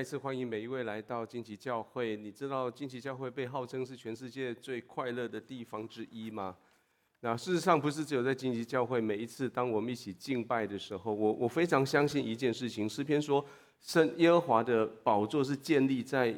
[0.00, 2.16] 再次欢迎每一位来到荆棘教会。
[2.16, 6.56] 你知道荆棘教会被号称是全世界最快乐的地方之一吗？
[7.20, 12.88] 那事实上不是只有在荆棘教会，每一次当我们一起敬拜的时候，我我非常相信一件事情。
[12.88, 13.44] 诗篇说，
[13.78, 16.34] 圣耶和华的宝座是建立在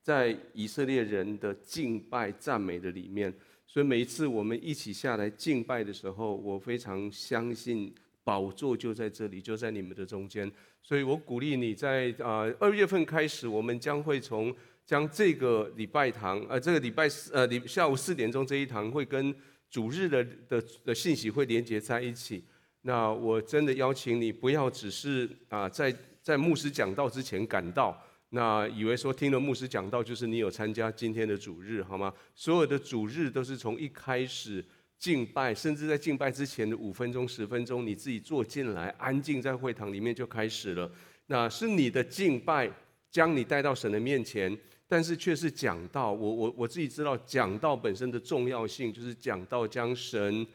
[0.00, 3.30] 在以色列人的敬拜赞美的里面。
[3.66, 7.94] 所以每一次我们一起下来敬拜的时候，我非常相信。
[8.24, 10.50] 宝座就在这里，就在你们的中间，
[10.80, 14.54] 所以我鼓励你在啊二月份开始，我们将会从
[14.86, 19.34] 将这个礼拜堂，呃这个礼拜四呃礼下午四点钟这一堂会跟
[19.68, 22.44] 主日的的的信息会连接在一起。
[22.82, 32.12] 那我真的邀请你，不要只是啊在在牧师讲道之前赶到，那以为说听了牧师讲道就是你有参加今天的主日，好吗？
[32.36, 34.64] 所有的主日都是从一开始。
[35.02, 40.88] 敬拜，甚至在敬拜之前的五分钟、十分钟，你自己坐进来，安静在会堂里面就开始了。
[41.26, 42.70] 那是你的敬拜，
[43.10, 46.12] 将你带到神的面前，但是却是讲道。
[46.12, 50.46] 我我我自己知道，讲道本身的重要性，就是讲道将神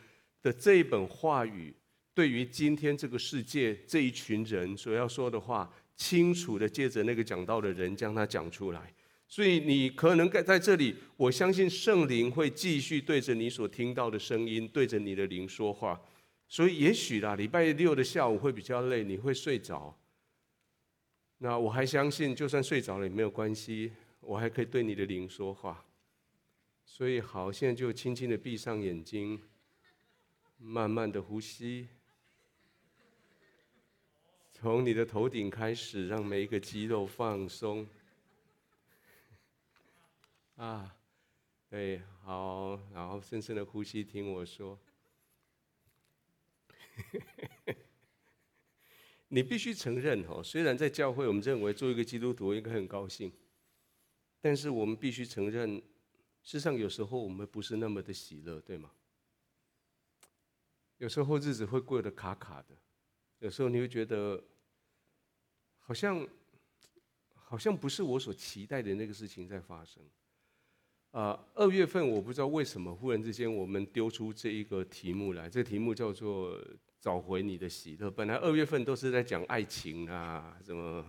[0.41, 1.75] 的这一本话语，
[2.13, 8.94] 对于今天这个世界这一群人所要说的话，清楚的借着那个讲道的人将它讲出来。
[9.28, 16.02] 所以你可能在在这里，我相信圣灵会继续对着你所听到的声音，对着你的灵说话。
[16.47, 20.00] 所以也许啦，礼拜六的下午会比较累，你会睡着。
[21.39, 25.86] 那我还相信，就算睡着了也没有关系，我还可以对你的灵说话。
[26.86, 29.41] 所以好，现在就轻轻的闭上眼睛，
[30.58, 31.89] 慢慢的呼吸，
[34.53, 37.86] 从你的头顶开始，让每一个肌肉放松。
[40.58, 40.97] 啊，
[41.69, 44.80] 对，好，然后深深的呼吸，听我说。
[49.30, 53.31] 你必须承认哦，虽然在教会，我们认为做一个基督徒应该很高兴，
[54.41, 55.83] 但是我们必须承认，事
[56.41, 58.91] 实上有时候我们不是那么的喜乐，对吗？
[60.97, 62.75] 有时候日子会过得卡卡的，
[63.38, 64.44] 有时候你会觉得，
[65.78, 66.28] 好像，
[67.35, 70.01] 好像不是我所期待的那个事情在发生。
[71.17, 76.55] 啊，二月份我不知道为什么忽然之间我们丢出这一个题目来，这个题目叫做
[77.01, 78.11] “找回你的喜乐”。
[78.16, 81.03] 本来二月份都是在讲爱情啊，什么，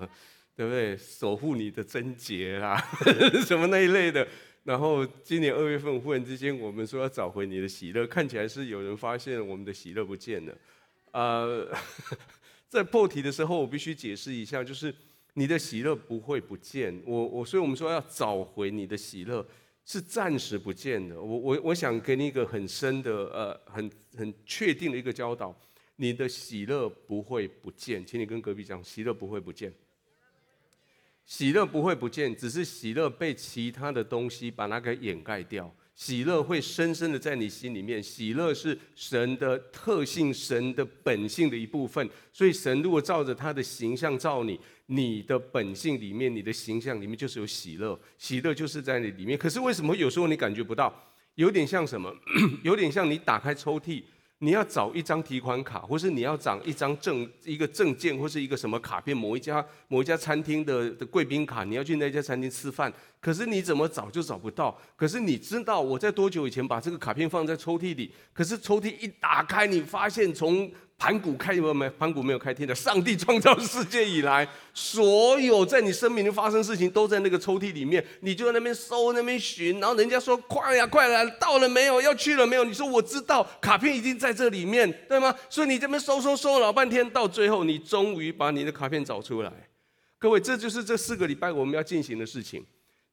[0.56, 0.96] 对不对？
[0.96, 2.82] 守护你的贞洁啦，
[3.44, 4.26] 什么那一类的。
[4.64, 10.56] 然后今年二月份忽然之间我们说要找回你的喜乐，看起来是有人发现我们的喜乐不见了。
[11.10, 11.44] 啊，
[12.66, 14.94] 在破题的时候我必须解释一下，就是
[15.34, 16.98] 你的喜乐不会不见。
[17.04, 19.46] 我我所以我们说要找回你的喜乐。
[19.88, 21.18] 是暂时不见的。
[21.18, 25.58] 我我我想给你一个很深的呃很很确定的一个教导，
[25.96, 29.72] 你的喜乐不会不见，请你跟隔壁讲，喜乐不会不见，
[31.24, 35.74] 喜乐不会不见，只是喜乐被其他的东西把它给掩盖掉。
[35.98, 42.08] 喜乐会深深的在你心里面，喜乐是神的特性，神的本性的一部分。
[42.32, 49.36] 所以神如果照着他的形象照你，你的本性里面，你的形象里面就是有喜乐，喜乐就是在你里面。
[49.36, 50.94] 可是为什么有时候你感觉不到？
[51.34, 52.14] 有点像什么？
[52.62, 54.04] 有点像你打开抽屉。
[54.40, 64.78] 你要找一张提款卡，或是你要找一张证、一个证件，或是一个什么卡片，某一家某一家餐厅的的贵宾卡，你要去那家餐厅吃饭，可是你怎么找就找不到。
[64.96, 68.12] 可是你知道我在多久以前把这个卡片放在抽屉里？
[68.32, 78.04] 可是抽屉一打开，你发现从盘古开有没没盘古没有开天的，上帝创造世界以来，所有在你生命里发生事情都在那个抽屉里面。
[78.20, 82.00] 你就在那边搜那边寻，然后人家说快呀快来，到了没有？
[82.00, 82.64] 要去了没有？
[82.64, 85.32] 你说我知道，卡片已经在这里面，对吗？
[85.48, 89.52] 所以你这边搜搜搜老半天，到最后你终于把你的卡片找出来。
[90.18, 92.64] 各位，这就是这四个礼拜我们要进行的事情。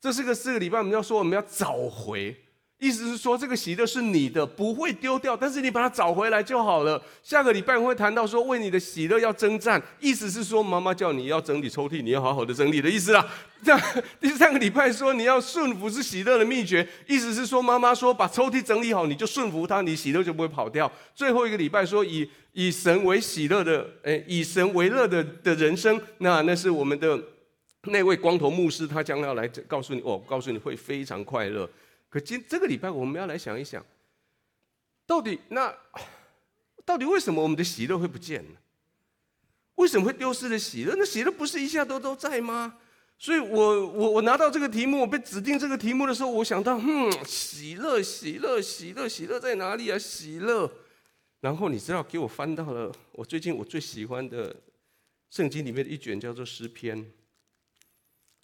[0.06, 2.36] 这是个四个礼拜我们要说我们要找回。
[2.78, 7.02] 意思是说，这个喜乐是你的，不会丢掉，但是你把它找回来就好了。
[7.24, 9.82] 下个礼拜会谈到说，为你的喜乐要征战。
[10.00, 13.28] 意思是说，妈妈叫你要整理抽屉，你要好好的整理的意思啦。
[13.66, 13.82] 这样
[14.22, 20.92] 第三个礼拜说你要顺服是喜乐的秘诀，意思是说，妈妈说把抽屉整理好，你就顺服她，你喜乐就不会跑掉。
[21.16, 27.20] 最后一个礼拜说以以神为喜乐的，诶，以神为乐的的人生，那那是我们的
[27.86, 31.70] 那位光头牧师，他将要来告诉你，哦，告诉你会非常快乐。
[32.10, 33.86] 可今这个礼拜我们要来想一想，
[35.06, 35.76] 到底那
[36.86, 38.58] 到底为什么我们的喜乐会不见呢？
[39.76, 40.96] 为什么会丢失了喜乐？
[40.98, 42.78] 那喜乐不是一下都都在吗？
[43.18, 49.98] 所以我我我拿到这个题目，我被指定这个题目的时候，我想到，嗯，喜乐，喜乐，喜乐，喜乐在哪里啊？
[49.98, 50.70] 喜乐。
[51.42, 54.56] 然后你知道，给我翻到了我最近我最喜欢的
[55.30, 57.06] 圣经里面的一卷，叫做诗篇。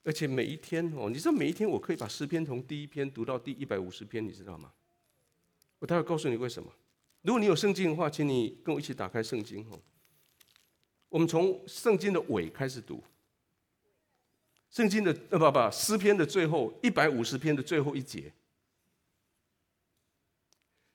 [0.04, 4.72] 而且每一天哦，你知道每一天我可以把诗篇从第一篇读到第一百五十篇，你知道吗？
[5.80, 6.72] 我待会告诉你为什么。
[7.22, 9.80] 如果你有圣经的话，请你跟我一起打开圣经哦。
[11.10, 13.04] 我们从圣经的尾开始读，
[14.70, 18.34] 圣经的呃不不诗篇的最后一百五十篇的最后一节。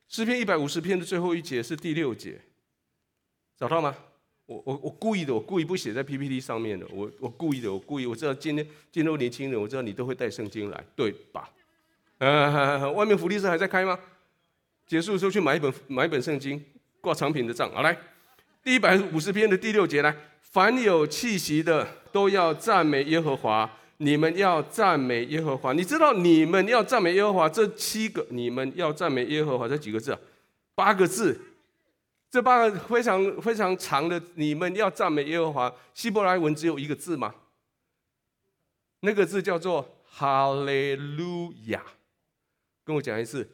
[0.09, 2.41] 诗篇一百五十篇的最后一节是第六节，
[3.57, 3.97] 找到吗？
[4.47, 11.51] 我我我故意的，我故意不写在 PPT 上面的，我我故意的，我故意，我知道今天今天年轻人，我知道你都会带圣经来，对吧？
[12.19, 13.99] 呃，外面福利社还在开吗？
[14.87, 16.65] 结束的时候去买一本买一本圣经，
[17.01, 17.69] 挂长品的账。
[17.73, 17.99] 好，来，
[18.63, 25.73] 第一百五十篇的第六节来，凡有气息的都要赞美耶和华，你们要赞美耶和华。
[25.73, 30.19] 你知道你们要赞美耶和华这七个，你们要赞美耶和华这几个字啊？
[30.77, 31.37] 八个字。
[32.31, 35.73] 这八个非常非常长的，你们要赞美耶和华。
[35.95, 37.35] 希伯来文只有一个字吗？
[39.01, 41.83] 那个字叫做哈利路亚。
[42.85, 43.49] 跟我讲一次，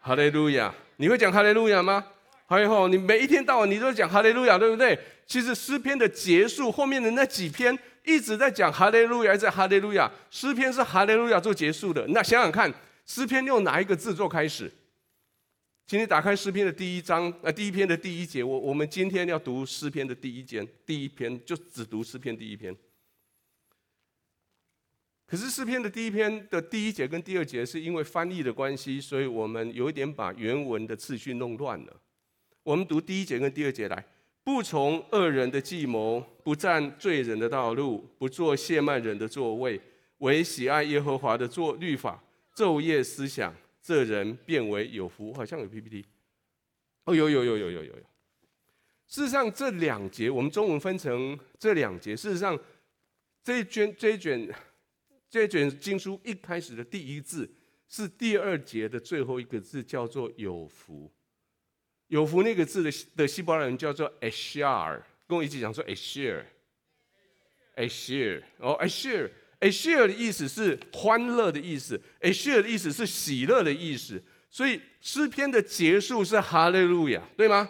[0.00, 0.72] 哈利路亚。
[0.96, 2.04] 你会讲哈利路亚吗？
[2.46, 4.98] 还有，你每一天到晚你都讲哈利路亚，对不对？
[5.26, 10.10] 其实诗篇的结束后面的那几篇一直在讲哈利路亚，在哈利路亚。
[10.30, 12.06] 诗篇是哈利路亚做结束的。
[12.08, 12.72] 那想想看，
[13.06, 14.70] 诗篇用哪一个字做开始？
[15.90, 18.44] 请你打开诗篇的第一章，呃，第一篇的第一节。
[18.44, 22.72] 我我们今天要读诗篇的第一节，第一篇就只读诗篇第一篇。
[25.26, 32.00] 可是诗篇的第一篇的第一节跟第二节是因为翻译的关系，所以我们有一点把原文的次序弄乱了。
[32.62, 34.06] 我们读第一节跟第二节来：
[34.44, 39.80] 不从恶人的计谋，不占罪人的道路，不做亵慢人的座位，
[40.18, 42.22] 唯喜爱耶和华的作律法，
[42.54, 43.52] 昼夜思想。
[43.82, 46.04] 这人变为有福，好像有 PPT。
[47.04, 48.02] 哦，有有有有有有有。
[49.08, 52.14] 事实上，这两节我们中文分成这两节。
[52.16, 52.58] 事实上，
[53.42, 54.54] 这一卷这一卷
[55.28, 57.52] 这一卷经书一开始的第一字
[57.88, 61.10] 是第二节的最后一个字，叫做“有福”。
[62.08, 68.76] 有福那个字的的希伯来人叫做 Asher，跟我一起讲说 Asher，Asher，哦
[69.60, 77.68] a s h a r e 的意思是欢乐的意思，Asher 的意思是喜乐的意思，所以诗篇的结束是哈利路亚，对吗？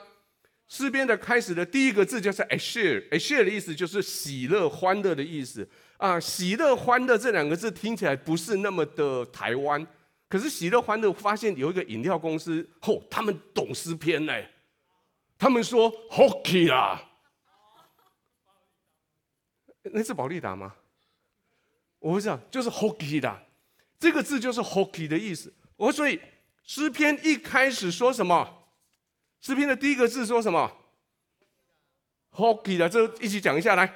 [0.68, 6.20] 诗篇的开始的第一个字就是 Asher，Asher 的意思就是喜乐、欢乐的意思啊。
[6.20, 9.84] 喜乐、欢乐这两个字听起来不是那么的台湾，
[10.28, 14.32] 可是喜乐、欢乐发现有一个饮料公司，嚯、哦，他们懂诗篇呢，
[15.36, 17.02] 他们说 Hockey 啦，
[19.82, 20.76] 那是保利达吗？
[22.00, 23.46] 我不知道，就是 hockey 的
[23.98, 25.54] 这个字就是 hockey 的意思。
[25.76, 26.20] 我所以
[26.64, 28.66] 诗篇一开始说什么？
[29.40, 30.70] 诗篇的第一个字说什么
[32.32, 33.94] ？hockey 的，这一起讲一下来。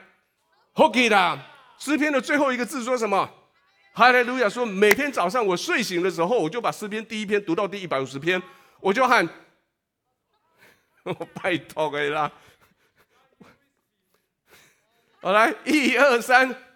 [0.75, 1.43] hockey 的
[1.79, 3.29] 诗篇的最后一个字说什么？
[3.95, 8.43] 哈利路亚说，每天早上我睡醒的时候，我就把诗篇第一篇读到第一百五十篇，
[8.81, 9.27] 我就喊，
[11.43, 12.31] 拜托给啦。
[15.21, 16.74] 好，来，一二三。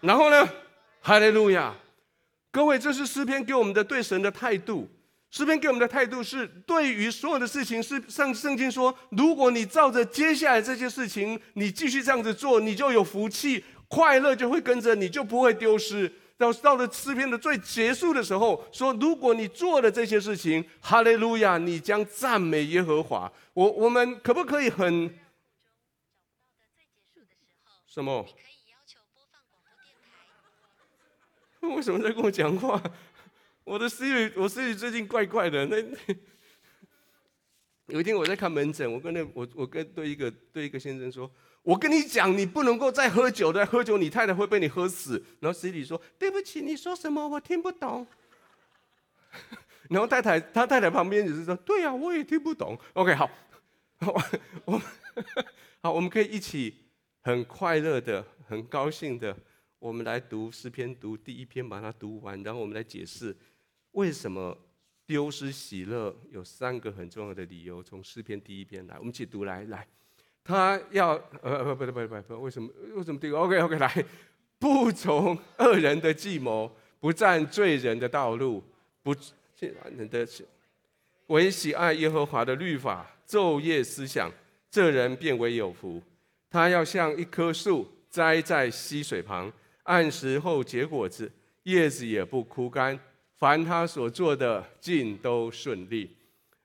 [0.00, 0.48] 然后呢，
[1.00, 1.74] 哈利路亚！
[2.50, 4.88] 各位，这是诗篇给我们的对神的态度。
[5.30, 16.10] 诗篇给我们的态度是，对于所有的事情，是圣圣经说，如果你照着接下来这些事情，你继续这样子做，你就有福气，快乐就会跟着你，就不会丢失。
[16.38, 23.30] 到到了诗篇的最结束的时候，说，如果你做了这些事情，哈利路亚，你将赞美耶和华。
[23.52, 25.12] 我我们可不可以很
[27.86, 28.24] 什么？
[31.74, 32.80] 为什么在跟我讲话？
[33.64, 35.66] 我的 Siri，我 Siri 最近怪怪的。
[35.66, 35.76] 那
[37.86, 41.30] 有一天我在看门诊，我跟那我我跟对一个对一个先生说
[41.62, 47.28] ：“我跟你讲，你不能够再喝酒，再喝酒你太太会被你喝死。”然后 Siri 说：“对不起，你说什么？
[47.28, 48.06] 我听不懂。
[49.90, 52.76] ”然后太太他太太旁边只是说：“对呀、啊，我也听不懂。
[52.94, 53.30] ”OK，好，
[54.00, 54.22] 我
[54.64, 54.82] 我
[55.82, 56.74] 好，我们可以一起
[57.22, 59.36] 很快乐的、很高兴的。
[59.78, 63.36] 我们来读诗篇，读第一篇，把它读完，然后我们来解释
[63.92, 64.56] 为什么
[65.06, 67.82] 丢失喜乐有三个很重要的理由。
[67.82, 69.86] 从诗篇第一篇来，我们一起读来来。
[70.42, 71.10] 他要
[71.42, 72.70] 呃不不不不不，为什么？
[72.94, 73.20] 为什么？
[73.20, 74.04] 这个？OK OK 来，
[74.58, 78.64] 不从恶人的计谋，不占罪人的道路，
[79.02, 79.14] 不
[79.54, 79.66] 这
[79.96, 80.26] 人的
[81.26, 84.32] 唯喜爱耶和华的律法，昼夜思想，
[84.70, 86.02] 这人便为有福。
[86.48, 89.52] 他要像一棵树栽在溪水旁。
[89.86, 91.30] 按时候结果子，
[91.64, 92.98] 叶子也不枯干，
[93.36, 96.10] 凡他所做的尽都顺利。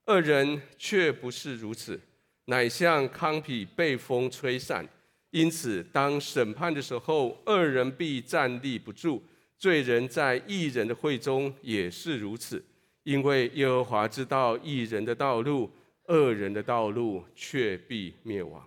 [0.06, 2.00] 恶人却不是如此，
[2.46, 4.88] 乃像糠秕被风吹散，
[5.30, 9.22] 因此，当审判的时候，恶人必站立不住；
[9.58, 12.64] 罪人在义人的会中也是如此。
[13.04, 15.72] 因为耶和华知道义人的道路，
[16.08, 18.64] 恶人的道路却必灭亡。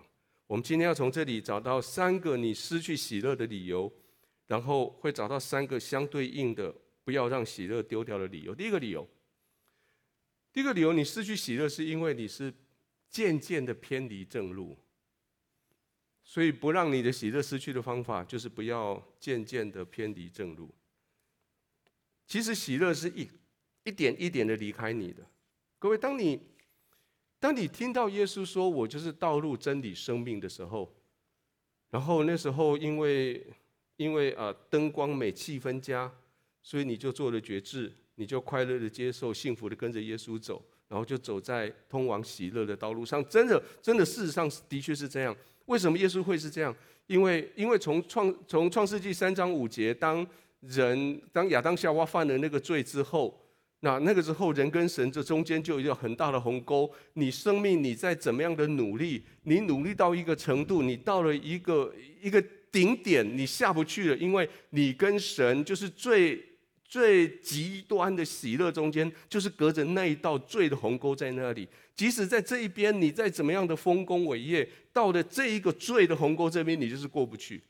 [0.47, 3.93] 我们今天要从这里找到三个你失去喜乐的理由，
[4.47, 6.75] 然后会找到三个相对应的
[7.05, 8.55] 不要让喜乐丢掉的理由。
[8.55, 9.09] 第一个理由，
[10.53, 12.53] 第一个理由，你失去喜乐是因为你是
[13.09, 14.79] 渐渐的偏离正路。
[16.27, 20.75] 所以，不让你的喜乐失去的方法，就是不要渐渐的偏离正路。
[22.27, 23.29] 其实，喜乐是一
[23.85, 25.23] 一点一点的离开你的。
[25.79, 26.41] 各位，当你
[27.39, 30.97] 当你听到耶稣说“我就是道路、真理、生命”的时候，
[31.91, 33.47] 然后那时候因为
[33.97, 36.11] 因为啊灯光美、气氛佳，
[36.63, 43.25] 所以你就做了决志，你就快乐的接受、幸福的跟着耶稣走，然后就走在通往喜乐的道路上。
[43.29, 45.37] 真的，真的，事实上的确是这样。
[45.67, 46.75] 为什么耶稣会是这样？
[47.07, 50.27] 因为因为从创从创世纪三章五节，当
[50.61, 53.39] 人当亚当夏娃犯了那个罪之后，
[53.81, 56.91] 那那个时候人跟神这中间就有一个很大的鸿沟。
[57.13, 62.43] 你生命你再怎么样的努力，你努力到一个程度，你到了一个一个
[62.75, 66.45] 顶点，你下不去了，因为你跟神就是最
[66.85, 71.69] 最极端的喜乐中间，就是隔着那一道罪的鸿沟在那里。
[71.95, 77.63] 即使在这一边，你再怎么样的丰功伟业，到了这一个罪的鸿沟这边，你就是过不去。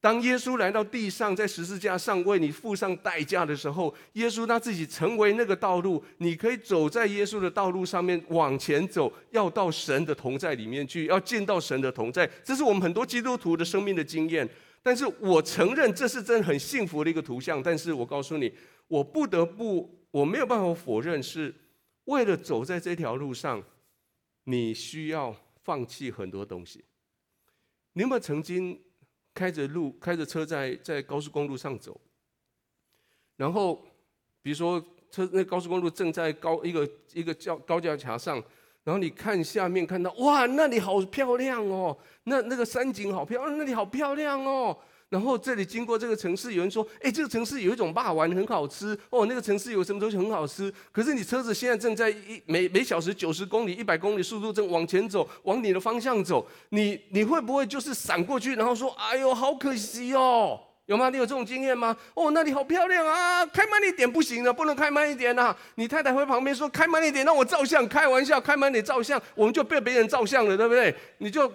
[0.00, 12.30] 当耶稣来到地上，在十字架上为你付上代价的时候，耶稣他自己成为那个道路，你可以走在耶稣的道路上面往前走，要到神的同在里面去，要见到神的同在。
[12.44, 14.48] 这是我们很多基督徒的生命的经验。
[14.82, 17.60] 但是我承认这是真的很幸福的一个图像。
[17.60, 18.52] 但是我告诉你，
[18.86, 21.52] 我不得不，我没有办法否认是。
[22.04, 23.60] 为了走在这条路上，
[24.44, 25.34] 你需要
[25.64, 26.84] 放弃很多东西。
[27.94, 28.80] 你有没有曾经
[29.36, 32.00] 开着路、开着车在在高速公路上走？
[33.36, 33.84] 然后，
[34.40, 38.42] 比如说车那高速公路正在高一个一个叫高架桥上，
[38.82, 44.74] 然后你看下面看到哇，那里好漂亮哦，那那个山景好漂亮，那里好漂亮哦。
[45.08, 61.08] 然后这里经过这个城市，有人说：“哎，这个城市有一种霸王很好吃哦，那个城市有什么东西很好吃。”可是你车子现在正在一每每小时九十公里、一百公里速度正往前走，往你的方向走，你你会不会就是闪过去，然后说：“哎呦，好可惜哦！”有吗？
[61.08, 61.96] 你有这种经验吗？
[62.14, 63.46] 哦，那里好漂亮啊！
[63.46, 70.92] 开慢一点不行了，不能开慢一点呐、你太太会旁边说：“开慢一点，让我照相。”开玩笑，开慢点照相，我们就被别人照相了，对不对？
[71.18, 71.52] 你就。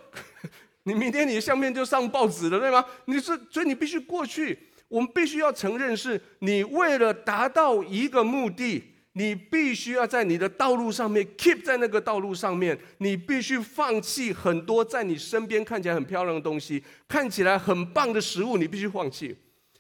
[0.83, 2.83] 你明天你的相片就上报纸了，对吗？
[3.05, 4.57] 你是，所以你必须过去。
[4.87, 8.83] 我们必须要承认，是你为了达到一个目的，
[9.13, 12.77] 你必须要在你的道路上面 keep 在那个道路上面。
[12.97, 19.37] 你必须放弃很多在你身边看起来很漂亮的东西，看起来很棒的食物，你必须放弃。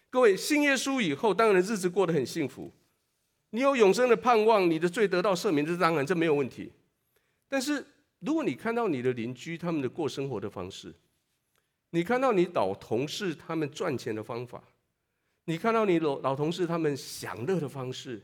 [0.09, 2.71] 各位信耶稣以后，当然日子过得很幸福，
[3.49, 6.71] 你有永生的盼望，你的罪得到赦免，这当然这没有问题。
[7.49, 7.83] 但是。
[8.21, 10.95] 如果你看到你的邻居他们的过生活的方式，
[11.89, 14.63] 你看到你老同事他们赚钱的方法，
[15.45, 18.21] 你看到你老老同事他们享乐的方式，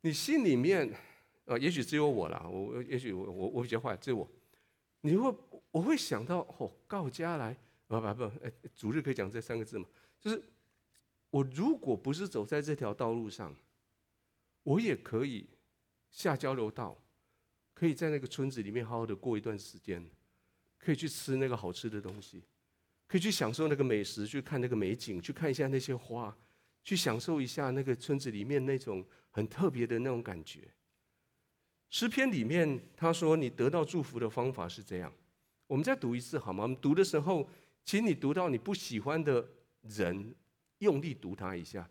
[0.00, 0.92] 你心里面
[1.44, 4.28] 呃，也许只有我啦，我也许我我我比较坏，只有我，
[5.00, 5.32] 你会
[5.70, 7.56] 我会想到哦，告家来
[7.86, 9.86] 不不不，哎，主日可以讲这三个字嘛，
[10.20, 10.42] 就是
[11.30, 13.54] 我如果不是走在这条道路上，
[14.64, 15.46] 我也可以
[16.10, 16.98] 下交流道。
[17.76, 20.02] 可以在那个村子里面好好的过一段时间，
[20.78, 22.42] 可以去吃那个好吃的东西，
[23.06, 26.34] 可以去享受那个美食，去看那个美景，去看一下那些花，
[26.82, 30.66] 去享受一下那个村子里面那种很特别的那种感觉。
[31.90, 35.12] 诗篇里面他说：“你得到祝福的方法是这样。”
[35.68, 36.62] 我们再读一次好吗？
[36.62, 37.46] 我们读的时候，
[37.84, 39.46] 请你读到你不喜欢的
[39.82, 40.34] 人，
[40.78, 41.90] 用力读他一下，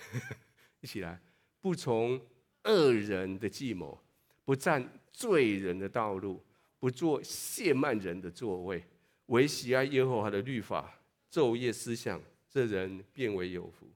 [0.80, 1.20] 一起来，
[1.60, 2.18] 不从
[2.64, 4.00] 恶人的计谋。
[4.44, 6.42] 不占罪人的道路，
[6.78, 8.84] 不做亵慢人的座位，
[9.26, 12.20] 唯喜爱耶和华的律法，昼夜思想，
[12.50, 13.86] 这人便为有福。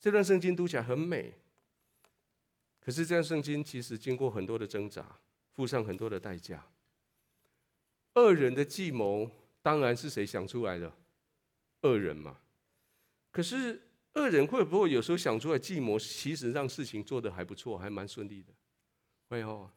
[0.00, 1.34] 这段圣经读起来很美，
[2.80, 5.18] 可是这段圣经其实经过很多的挣扎，
[5.52, 6.64] 付上很多的代价。
[8.14, 9.30] 恶人的计谋
[9.60, 10.90] 当然是谁想出来的？
[11.82, 12.38] 恶人嘛。
[13.30, 13.82] 可是
[14.14, 18.52] 恶人会不会有时候想出来计谋，其实让事情做得还不错，还蛮顺利的？
[19.28, 19.70] 会哦，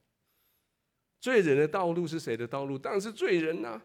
[1.20, 2.77] 罪人的道路是谁的道路？
[2.77, 3.82] 当然是罪人呐、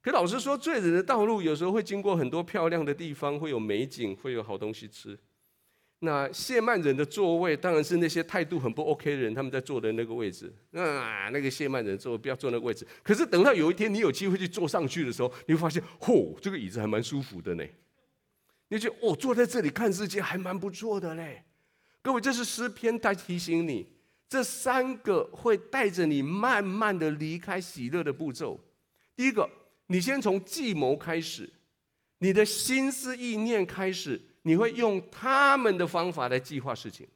[0.00, 5.18] 可老实说，罪人的道路有时候会经过很多漂亮的地方，会有美景，会有好东西吃。
[6.00, 10.54] 那谢曼人的座位当然是那些态度很不 OK 的人他们在坐的那个位置。
[10.70, 12.86] 啊，那个谢曼人坐不要坐那个位置。
[13.02, 17.64] 可是等到有一天你有机会去坐上去的时候，你会发现，嚯，这个椅子还蛮舒服的呢。
[18.68, 21.42] 你就哦，坐在这里看世界还蛮不错的嘞。
[22.00, 23.88] 各位，这是诗篇在提醒你，
[24.28, 28.60] 这三个会带着你慢慢的离开喜乐的步骤。
[29.16, 29.48] 第一个，
[29.86, 31.50] 你先从计谋开始，
[32.18, 34.20] 你的心思意念开始。
[34.42, 37.06] 你会用他们的方法来计划事情，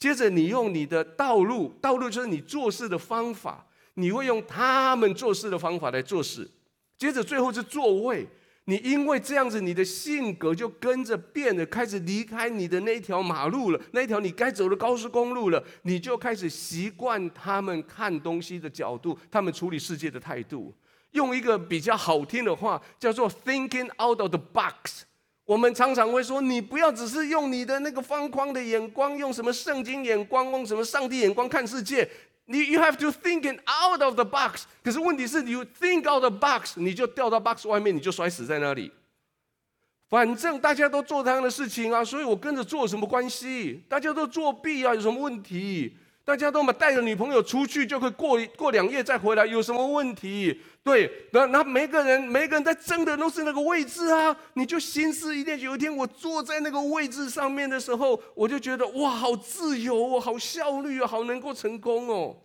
[0.00, 6.50] 接着你用你的道路，道路就是你做事的方法，你会用他们做事的方法来做事，
[6.98, 8.26] 接着最后是座位，
[8.68, 20.74] 你因为这样子，你的性格就跟着变了，开始离开你的那条马路了，那条你该走的高速公路了，你就开始习惯他们看东西的角度，他们处理世界的态度，
[21.12, 25.04] 用一个比较好听的话叫做 “thinking out of the box”。
[25.44, 32.10] 我们常常会说，你不要只是用你的那个方框的眼光，用什么圣经眼光，用什么上帝眼光看世界。
[32.46, 34.64] 你 you have to thinking out of the box。
[34.82, 38.90] 可是问题是你 think out of the box，你就掉到 box 外面，你就摔死在那里。
[40.08, 43.84] 反正大家都做这样的事情啊，所以我跟着做什么关系？
[43.88, 45.96] 大家都作弊啊，有什么问题？
[46.24, 50.60] 大家都嘛带着女朋友出去，就可以过过两夜再回来，有什么问题？
[50.86, 54.34] 对，那那每个人每个人在争的都是那个位置啊！
[54.54, 62.36] 你就心思一念，有一天我坐在那个位置上面的时候，我就觉得哇，好自由哦，好效率哦，好能够成功哦。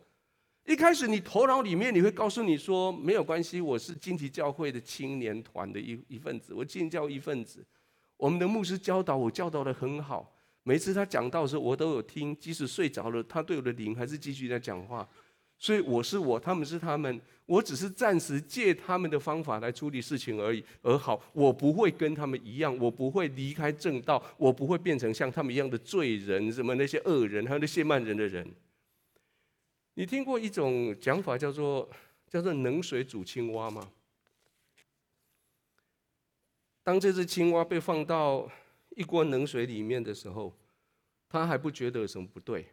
[0.66, 7.64] 一开始你头脑里面你会告诉你说，没有关系，我是金旗教会的青年团的一一份子，我进教一份子，
[8.18, 10.34] 我们的牧师教导我教导得很好。
[10.64, 15.08] 每次他讲到的时候，我都有听，即使睡着了，他对我的灵还是继续在讲话。
[15.62, 20.66] 所以我是我，他们是他们，我只是暂时借他们的方法来处理事情而已。
[20.82, 28.52] 而好，我不会跟他们一样，我不会离开正道，我不会变成像他们一样的罪人，什么那些恶人，还有那些慢人的人。
[29.94, 31.88] 你听过一种讲法叫做
[32.28, 33.88] 叫做冷水煮青蛙吗？
[36.82, 38.50] 当这只青蛙被放到
[38.96, 40.52] 一锅冷水里面的时候，
[41.30, 42.66] 它还不觉得有什么不对。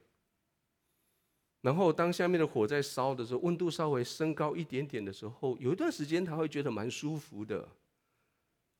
[1.61, 7.69] 然后当下面的火在烧的时候，温度稍微升高一点点的时候，有一段时间他会觉得蛮舒服的，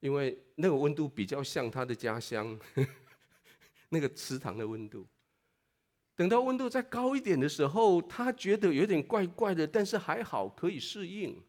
[0.01, 2.59] 因为那个温度比较像他的家乡，
[3.91, 5.07] 那个池塘的温度。
[6.15, 11.41] 等到温度再高一点的时候，他觉得有点怪怪的，但是还好可以适应。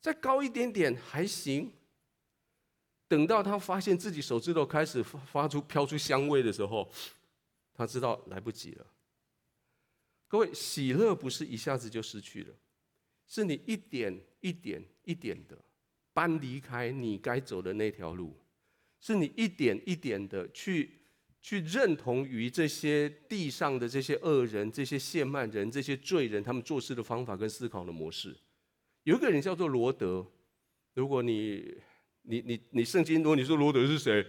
[0.00, 1.72] 再高一点点还行。
[3.08, 6.90] 等到他发现自己手指头开始发发出飘出香味的时候，
[7.74, 8.86] 他知道来不及了。
[10.32, 12.54] 各位，喜乐不是一下子就失去了，
[13.26, 15.62] 是你一点一点一点的
[16.14, 18.34] 搬离开你该走的那条路，
[18.98, 21.02] 是你一点一点的去
[21.42, 28.34] 去认同于这些地上的这些恶人、这些亵慢人、这些罪人，他们做事的方法跟思考的模式。
[29.02, 30.26] 有一个人叫做罗德，
[30.94, 31.76] 如果你。
[32.24, 34.24] 你你你圣经，如果你说罗德是谁？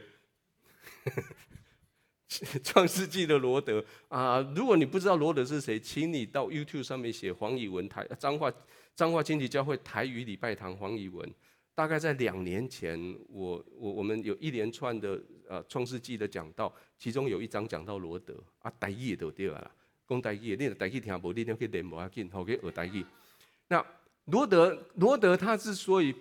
[2.64, 4.40] 创世纪的罗德啊！
[4.56, 8.52] 如果你不知道罗德是谁，请你到 YouTube 上面写黄以文台彰化
[8.96, 11.30] 彰化金旗教会台语礼拜堂黄以文。
[11.76, 15.20] 大概在两年前，我我我们有一连串的
[15.50, 19.72] 呃创世纪的讲道，其中有一章讲到罗德啊，台语都对了，
[20.08, 23.04] 讲台语，你台语听不，你就可以练无要紧，好，可以学台语。
[23.70, 23.84] 那
[24.26, 26.14] 罗德罗德他之所以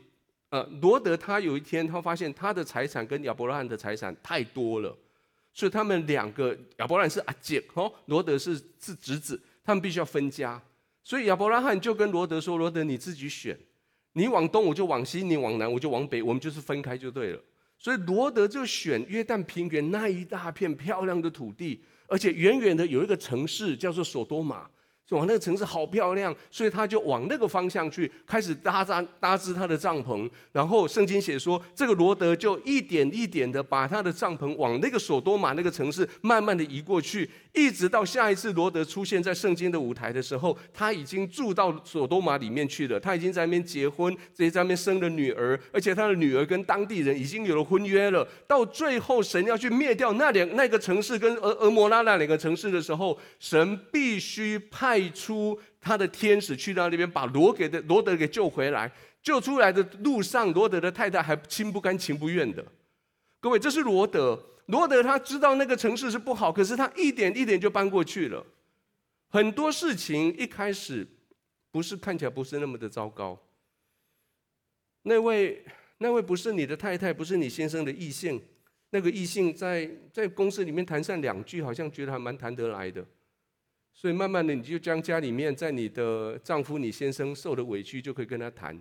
[0.48, 4.96] 呃，罗德他有一天，他发现他的财产跟亚伯拉罕的财产太多了，
[5.53, 10.61] 所以他们两个，亚伯拉罕是阿姐哦，罗德是是侄子，他们必须要分家。
[11.05, 13.59] 所以亚伯拉罕就跟罗德说：“罗德你自己选，
[14.12, 17.43] 你往东我就往西，你往南我就往北，我们就是分开就对了。”
[17.77, 24.71] 所以罗德就选约旦平原那一大片漂亮的土地，而且远远的有一个城市叫做索多玛。
[25.11, 30.31] 哇，那个城市好漂亮，所以他就往那个方向去，开始搭扎搭支他的帐篷。
[30.53, 37.29] 然后圣经写说，这个罗德就一点一点的把他的帐篷往那个索多玛那个城市慢慢的移过去。
[37.53, 42.99] 一直到下一次罗德出现在圣经的舞台的时候，他已经住到索多玛里面去了。
[42.99, 48.27] 他已经在那边结婚，在那边生了女儿，而且他的女儿跟当地人已经有了婚约了。
[48.47, 58.92] 到最后，神要去灭掉那两那个城市跟俄俄摩拉那两个城市的时候，神必须派派出他的天使去到那边，把罗给的罗德给救回来。
[59.22, 62.62] 救出来的路上，罗德的太太还心不甘情不愿的。
[63.40, 64.38] 各位，这是罗德。
[64.66, 68.44] 罗德他知道那个城市是不好，可是他一点一点就搬过去了。
[69.28, 71.07] 很多事情一开始
[71.70, 73.38] 不是看起来不是那么的糟糕。
[75.05, 75.64] 那位
[75.98, 78.42] 那位不是你的太太，不是你先生的异性，
[78.90, 83.07] 那个异性在在公司里面谈上两句，好像觉得还蛮谈得来的。
[83.94, 88.81] 所以慢慢的，你就将家里面在你的丈夫、你先生受的委屈，就可以跟他谈。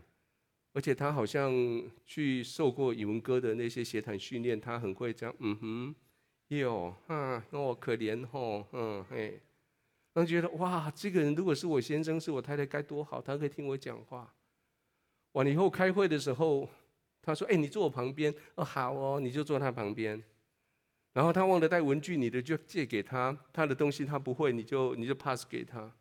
[0.73, 1.53] 而且他好像
[2.05, 5.95] 去受过语文哥的那些协谈训练，他很会这样，嗯哼，
[6.47, 9.41] 哟，啊，哦，可怜吼，嗯嘿，
[10.13, 14.33] 然后觉得哇，这个人如果是我先生，是我太太，该多好，他可以听我讲话。
[15.33, 16.69] 完了以后开会的时候，
[17.21, 20.23] 他说，哎，你坐我旁边，哦，好哦，你就坐他旁边。
[21.13, 25.91] 然后他忘了带文具，你的就借给他，他的东西他不会，你就你就 pass 给他。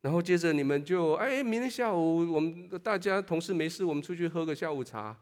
[0.00, 5.16] 然后接着你们就哎，明天下午我们大家同事没事，我们出去喝个下午茶。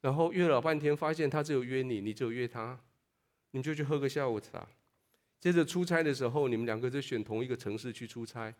[0.00, 2.78] 然后约了半天，发现他只有约你，你只有约他，
[3.50, 4.66] 你就去喝个下午茶。
[5.40, 8.54] 接着出差的时候，你们两个就选同一个城市去出差。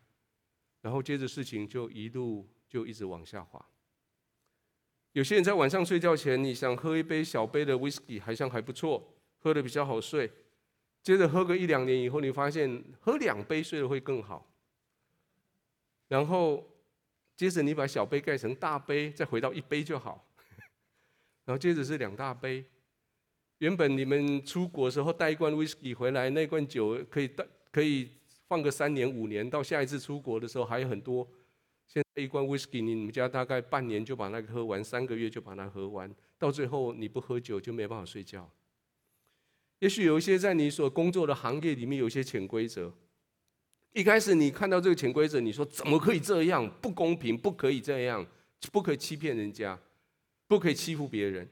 [0.83, 3.65] 然后接着事情就一路就一直往下滑。
[5.13, 9.18] 有些人在晚上睡觉前，你想喝一杯小杯的 whisky，好像还不错。
[9.41, 10.31] 喝的比较好睡，
[11.03, 14.51] 接着喝个一两年以后，你发现喝两杯睡得会更好。
[16.09, 16.65] 然后
[17.37, 20.27] 接着你把小杯盖成大杯，再回到一杯就好。
[21.45, 22.65] 然后接着是两大杯。
[23.59, 28.11] 原本你们出国时候带一罐威士忌回来，那罐酒可以带可以
[28.47, 31.29] 放个三年五年，到下一次出国的时候还有很多。
[31.87, 38.49] 现在一罐威士忌，你们家大概半年就把那个喝完，三个月就把它喝完，到最后你不喝酒就没办法睡觉。
[39.81, 42.93] 也许有一些在你所工作的行业里面有一些潜规则，
[43.93, 46.69] 一开始你看到这个潜规则，你说怎么可以这样？
[46.81, 48.27] 不公平，不可以这样，
[48.73, 49.79] 不可以欺骗人家，
[50.47, 51.49] 不可以欺负别人。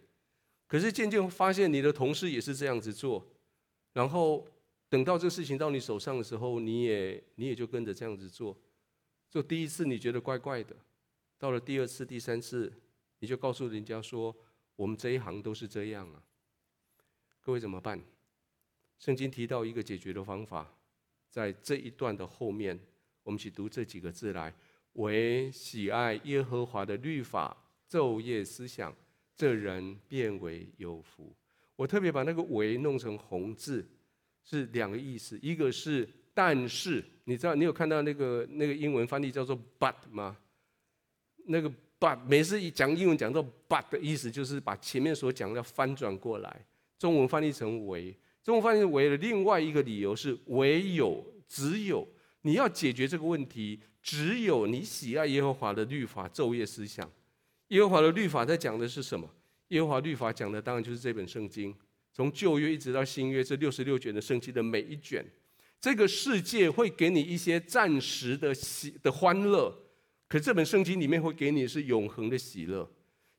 [0.66, 3.24] 可是渐渐发现你的同事也是这样子做，
[3.92, 4.44] 然后
[4.88, 8.56] 等到这个事情到你手上的时候，你也你也就跟着这样子做。
[9.30, 10.74] 就第一次你觉得怪怪的，
[11.38, 12.72] 到了第二次、第三次，
[13.20, 14.34] 你就告诉人家说：
[14.74, 16.22] 我们这一行都是这样啊。
[17.40, 18.00] 各位怎么办？
[18.98, 20.72] 圣经提到一个解决的方法，
[21.30, 22.78] 在这一段的后面，
[23.22, 24.52] 我们去读这几个字来：
[24.94, 27.56] 为喜爱耶和华的律法，
[27.90, 28.94] 昼夜思想，
[29.34, 31.34] 这人便为有福。
[31.76, 33.86] 我特别把那个“为”弄成红字，
[34.42, 40.36] 是两个意思，一个是但是，你知道你有看到那个那个英文翻译叫做 “but” 吗？
[41.44, 46.64] 那个 “but” 每次一讲英文讲到 “but” 的意思，就是把前面所讲的翻转过来，
[46.98, 48.16] 中文翻译成“为”。
[48.46, 52.06] 中文翻译为了另外一个理由是唯有只有
[52.42, 57.10] 你要解决这个问题，只有你喜爱耶和华的律法，昼夜思想。
[57.70, 59.28] 耶和华的律法在讲的是什么？
[59.70, 61.74] 耶和华律法讲的当然就是这本圣经，
[62.12, 65.26] 从旧约一直到新约这六十六卷的圣经的每一卷。
[65.80, 69.76] 这个世界会给你一些暂时的喜的欢乐，
[70.28, 72.88] 可这本圣经里面会给你是永恒的喜乐。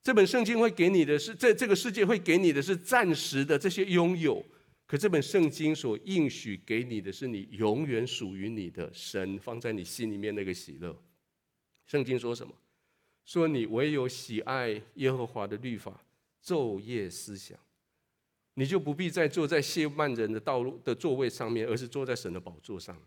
[0.04, 4.46] 这本圣经会给你的是这这个世界会给你的是暂时的这些拥有。
[4.88, 10.98] 可这本圣经所应许给你的是你永远属于你的神放在你心里面那个喜乐。
[11.86, 12.54] 圣经说什么？
[13.26, 16.02] 说你唯有喜爱耶和华的律法，
[16.42, 17.60] 昼夜思想，
[18.54, 22.98] 你就不必再坐在亵慢人的道路的座位上面，而是坐在神的宝座上。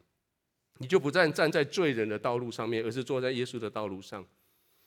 [0.76, 4.26] 你就不再站在罪人的道路上面，而是坐在耶稣的道路上。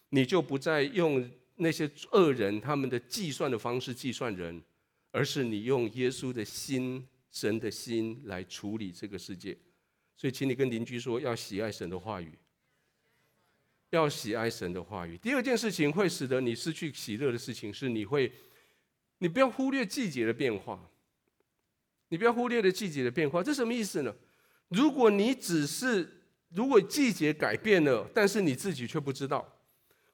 [0.10, 4.62] 你就不再用那些恶人他们的计算的方式计算人。
[5.13, 9.56] 而是你用耶稣的心、神的心来处理这个世界，
[10.17, 12.34] 所以请你跟邻居说，要喜爱神的话语，
[13.91, 15.15] 要喜爱神的话语。
[15.19, 18.32] 第二件事情会使得你失去喜乐的事情是，你会，
[19.19, 20.89] 你不要忽略季节的变化，
[22.10, 24.15] 你不要忽略了季节的变化，这什么意思呢？
[24.69, 29.62] 如果你只是，如果季节改变了，但是你自己却不知道，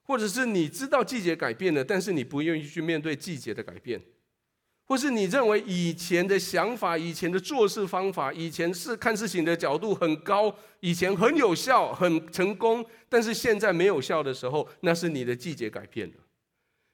[0.02, 3.98] 或者是你知道季节改变了，但是你不愿意去面对季节的改变。
[4.90, 16.14] 或是你认为以前的想法、以前的做事方法、以前是看事情的角度很高，以前很有效、很成功，但是现在没有效的时候，那是你的季节改变了。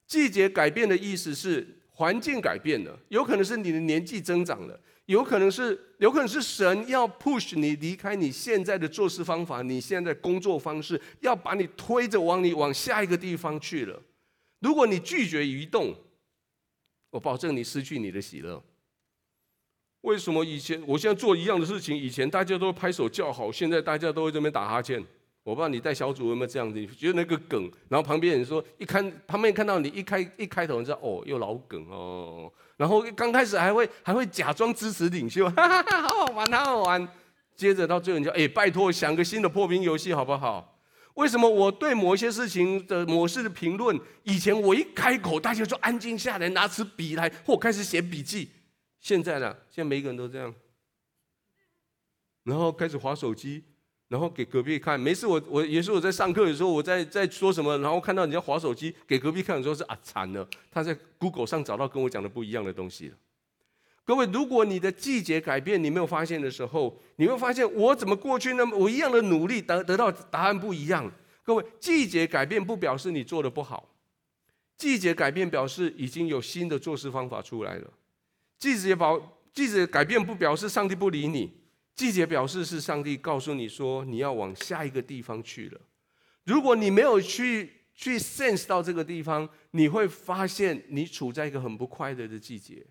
[0.07, 13.99] 季节改变的意思是环境改变了，有可能是你的年纪增长了，有可能是有可能是神要 push 你离开你现在的做事方法、你现在的工作方式，要把你推着往你往下一个地方去了。
[14.61, 15.95] 如果你拒绝移动，
[17.17, 18.63] 我保证你失去你的喜乐。
[20.03, 25.03] 为什么以前我现在做一样的事情，以前大家都拍手叫好，现在大家都会这边打哈欠？
[25.43, 32.53] 我不知道你带小组有没有这样子，你觉得那个梗，然后旁边人说一看，旁边看到你一开一开头，你知道哦，又老梗哦。
[32.77, 37.09] 然后刚开始还会还会假装支持领袖， 哈哈哈，好好玩，好好玩。
[37.55, 40.76] 接着到最后，你就哎，拜托想个新的破冰游戏好不好？
[41.17, 48.51] 为什么我对某一些事情的模式的评论，以前我一开口，大家就安静下来，拿起笔来或开始写笔记，
[49.01, 50.55] 现在呢，现在每一个人都这样，
[52.45, 53.65] 然后开始划手机，
[54.09, 55.01] 然后给隔壁看。
[55.01, 63.17] 没事，我我也是我在上课的时候，我在在说什么，然后看到人家划手机给隔壁看的时候是啊惨了，他在 Google 上找到跟我讲的不一样的东西了。
[64.07, 71.13] 各位，如果你的季节改变，你没有发现的时候，你会发现我怎么过去那么我一样的努力得得到答案不一样。
[71.43, 73.91] 各位，季节改变不表示你做的不好，
[74.79, 77.93] 季节改变表示已经有新的做事方法出来了。
[78.61, 81.53] 季节保季节改变不表示上帝不理你，
[81.97, 85.81] 季节表示是上帝告诉你说你要往下一个地方去了。
[86.45, 92.87] 如果你没有去去 sense 到这个地方，你会发现你处在一个很不快乐的季节。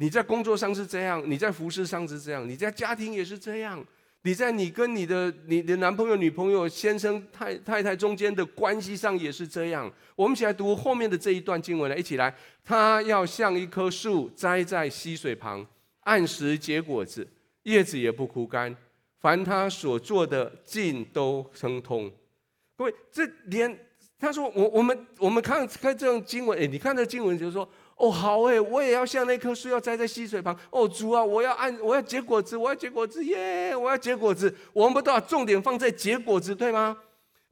[0.00, 3.84] 你在工作上是这样，你在服饰上是这样，你在家庭也是这样，
[4.22, 9.92] 你在你跟你的你的男朋友、女朋友、先生、太太太中间的关系上也是这样。
[10.16, 12.34] 我们一起来读后面的这一段经文来，一起来。
[12.64, 15.66] 他要像一棵树栽在溪水旁，
[16.04, 17.28] 按时结果子，
[17.64, 18.74] 叶子也不枯干。
[19.20, 22.10] 凡他所做的尽都亨通。
[22.74, 23.78] 各位，这连
[24.18, 27.68] 他说我我们我们看看这种经文，哎，你看这经文就是说。
[28.00, 30.58] 哦，好哎，我也要像那棵树，要栽在溪水旁。
[30.70, 33.76] 哦，主啊，我要按，我要结果子，我要结果子，耶！
[33.76, 34.56] 我要结果子。
[34.72, 36.96] 我们不都把重点放在结果子，对吗？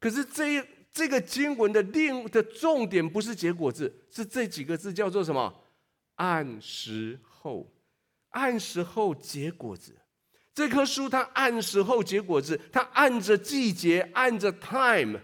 [0.01, 5.55] 可是这这个经文的另的重点不是结果子，是这几个字叫做什么？
[6.15, 7.71] 按时候，
[8.31, 9.95] 按时候结果子。
[10.55, 15.21] 这棵树它按时候结果子，它按着季节，按着 time。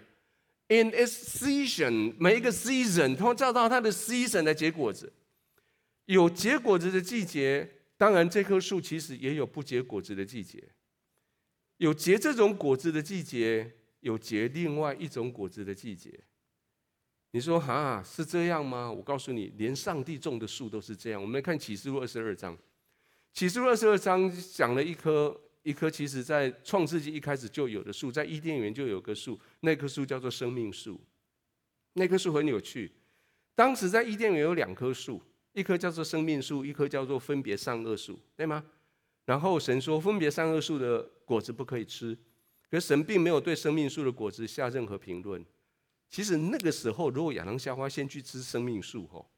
[0.68, 5.12] In its season，每一个 season，它照到它的 season 来结果子。
[6.07, 10.70] 有结果子的季节，当然这棵树其实也有不结果子的季节。
[11.77, 16.18] 有结这种果子的季节，有结另外一种果子的季节。
[17.33, 18.90] 你说哈，是这样吗？
[18.90, 21.20] 我告诉你，连上帝种的树都是这样。
[21.20, 22.57] 我们来看启示录二十二章，
[23.35, 25.38] 启示录二十二章讲了一棵。
[25.64, 31.00] 一棵其实在创世纪一开始就有的树，在伊甸园就有个树，那棵树叫做生命树。
[31.94, 32.92] 那棵树很有趣，
[33.55, 35.22] 当时在伊甸园有两棵树，
[35.53, 38.64] 一棵叫做生命树，一棵叫做分别善恶树，对吗？
[39.24, 42.16] 然后神说分别善恶树的果子不可以吃，
[42.70, 45.42] 可神并没有对生命树的果子下任何评论。
[46.11, 49.31] 其实那个时候，如果亚当夏娃先去吃生命树，吼。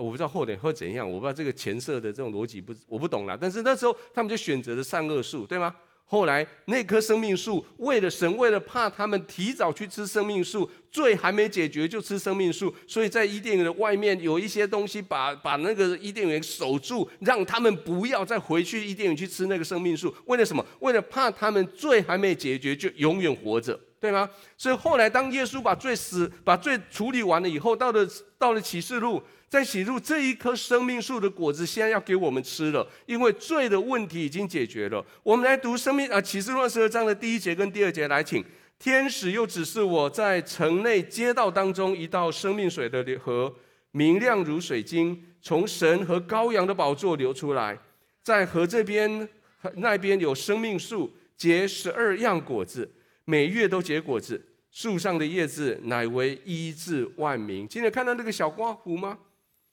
[0.00, 3.36] 我不知道后来会怎样，我不知道这个前设的这种逻辑不，我不懂啦。
[3.40, 5.74] 但是那时候他们就选择了善恶树，对吗？
[6.06, 20.12] 后来那棵生命树，为了神，为了怕他们提早去吃生命树，罪还没解决就吃生命树，所以在伊甸园的外面有一些东西把把那个伊甸园守住，让他们不要再回去伊甸园去吃那个生命树。
[20.24, 20.66] 为了什么？
[20.80, 24.28] 为了怕他们罪还没解决就永远活着，对吗？
[24.56, 28.04] 所以后来当耶稣把罪死把罪处理完了以后，到了
[28.36, 29.22] 到了启示录。
[29.50, 35.04] 在洗入这一棵生命树的果子，现在要给我们吃了，因为罪的问题已经解决了。
[35.24, 38.44] 我们来读生命啊，启示录二十二章的第一节跟第二节来，请
[38.78, 43.52] 天使又指示我在城内街道当中一道生命水的河，
[43.90, 47.76] 明亮如水晶，从神和羔羊的宝座流出来，
[48.22, 49.28] 在河这边
[49.74, 52.88] 那边有生命树，结十二样果子，
[53.24, 57.66] 每月都结果子，树上的叶子乃为医治万民。
[57.66, 59.18] 今天看到那个小刮胡吗？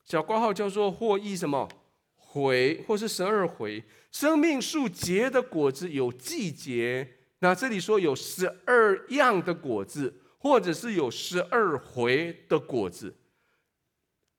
[0.08, 1.68] 小括号叫做或一什么
[2.16, 3.84] 回，或是十二回。
[4.10, 13.14] 生命树结的果子有季节，那这里说有十二样的果子，或者是有十二回的果子，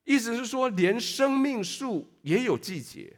[0.05, 3.17] 意思是说连生命树也有季节。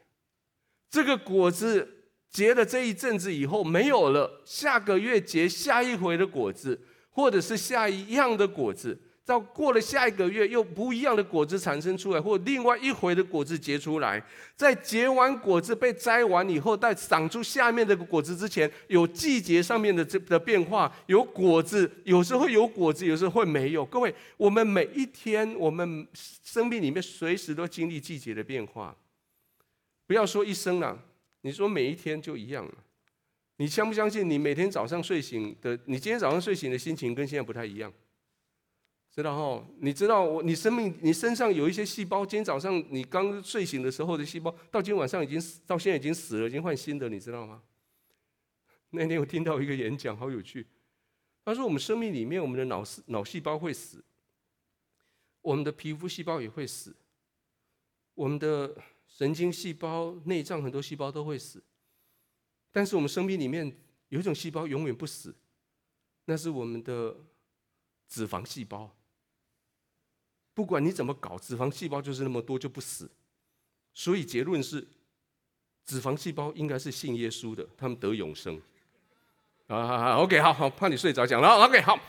[0.89, 8.99] 这个果子结了这一阵子以后没有了，下个月结下一回的果子，或者是下一样的果子。
[9.23, 14.21] 到过了下一个月，又不一样的果子产生出来，或另外一回的果子结出来。
[14.55, 23.85] 在结完果子被摘完以后，在长出下面的果子之前，有季节上面的这的变化，有果子，有时候有果子，有时候会没有。
[23.85, 28.95] 各位，我们每一天，我们生命里面随时都经历季节的变化。
[30.07, 30.99] 不要说一生了，
[31.41, 32.73] 你说每一天就一样了。
[33.57, 34.27] 你相不相信？
[34.27, 37.93] 你每天早上睡醒的，你今天早上睡醒的心情跟现在不太一样。
[39.13, 39.67] 知道哈？
[39.79, 47.61] 你知道我，你生命，你身上有一些细胞，今天早上你刚睡醒的时候的细胞，到今天晚上已经死，到现在已经死了，已经换新的，你知道吗？
[48.91, 50.65] 那天我听到一个演讲，好有趣。
[51.43, 54.01] 他说，我们生命里面，我们的脑脑细胞会死，
[55.41, 56.95] 我们的皮肤细胞也会死，
[58.13, 61.61] 我们的神经细胞、内脏很多细胞都会死，
[62.71, 63.75] 但是我们生命里面
[64.07, 65.35] 有一种细胞永远不死，
[66.25, 67.17] 那是我们的
[68.07, 68.89] 脂肪细胞。
[70.61, 73.09] 不管你怎么搞，脂肪细胞就是那么多，就不死。
[73.95, 74.87] 所以结论是，
[75.83, 78.61] 脂肪细胞应该是信耶稣的，他们得永生。
[79.65, 81.99] 啊好好，OK，好好，怕你睡着讲了，OK，好。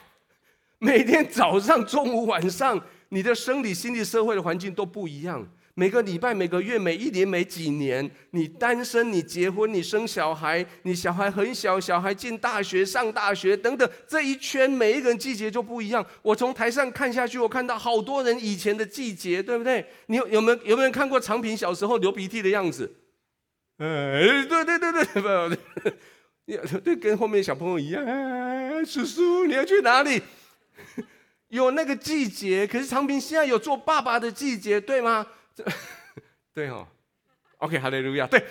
[0.80, 5.48] 每天早上、中午、晚上，你的生理、心理、社会的环境都不一样。
[5.74, 16.04] 每个礼拜、每个月、每一年、每几年，你单身、你结婚、你生小孩、你小孩很小，小孩进大学、上大学等等，这一圈每一个人季节就不一样。
[16.20, 19.86] 我从台上看下去，我看到好多人以前的季节，对不对？
[20.06, 22.94] 你有有没有有没有看过长平小时候流鼻涕的样子？
[23.78, 28.04] 哎，对对对对，不，对，跟后面小朋友一样。
[28.04, 30.20] 哎，叔叔，你要去哪里？
[31.48, 35.26] 有那个季节，可是长平现在有做爸爸的季节，对吗？
[35.54, 35.64] 这
[36.54, 36.86] 对哦
[37.58, 38.26] ，OK，哈利路亚。
[38.26, 38.44] 对，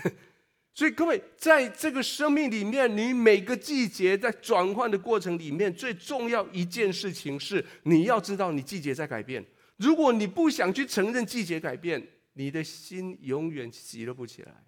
[0.74, 9.44] 所以各位在这个生命里面，你每个季节在转换的过程里面，最重要一件事情是你要知道你季节在改变。
[9.76, 14.64] 如果你不想去承认季节改变，你的心永远喜乐不起来。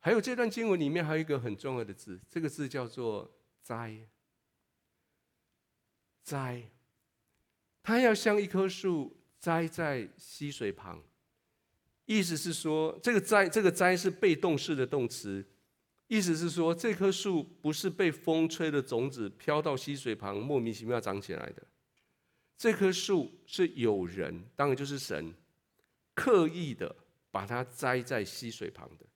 [0.00, 4.08] 还有这段经文里面还有一个很重要的字，这个字叫做“栽”。
[6.22, 6.70] 栽，
[7.82, 9.19] 它要像一棵树。
[9.40, 11.02] 栽在溪水旁，
[12.04, 15.42] 意思是说，这个栽，这个栽是被动式的动词，
[16.08, 21.66] 意思是说，这棵树不是被风吹的种子飘到溪水旁莫名其妙长起来的，
[22.58, 25.34] 这棵树是有人，当然就是神，
[26.14, 26.94] 刻意的
[27.30, 29.06] 把它栽在溪水旁的。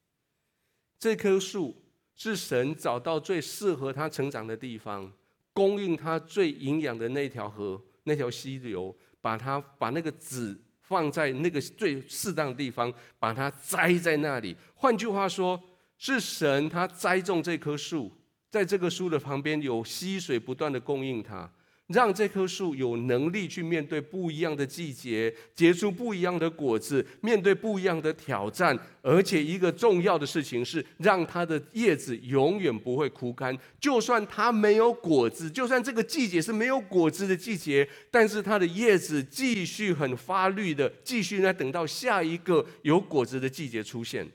[0.98, 1.84] 这棵树
[2.14, 5.12] 是神找到最适合它成长的地方，
[5.52, 8.96] 供应它最营养的那条河，那条溪流。
[9.24, 14.54] 把它把那个籽放在那个最适当的地方，把它栽在那里。
[14.74, 15.58] 换句话说，
[15.96, 18.12] 是神他栽种这棵树，
[18.50, 21.50] 在这个树的旁边有溪水不断的供应它。
[21.88, 28.78] 让这棵树有能力去面对不一样的季节，结出不一样的果子，面对不一样的挑战。
[29.02, 33.54] 而且一个重要的事情是，让它的叶子永远不会枯干。
[33.78, 44.26] 就算它没有果子，就算这个季节是没有果子的季节，但是它的叶子继续很发绿的，继续呢等到下一个有果子的季节出现。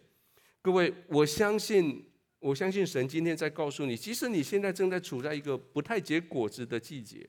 [0.61, 2.05] 各位，我相信，
[2.39, 7.27] 我相信神今天在告诉你，即使你现在正在处在一个不太结果子的季节。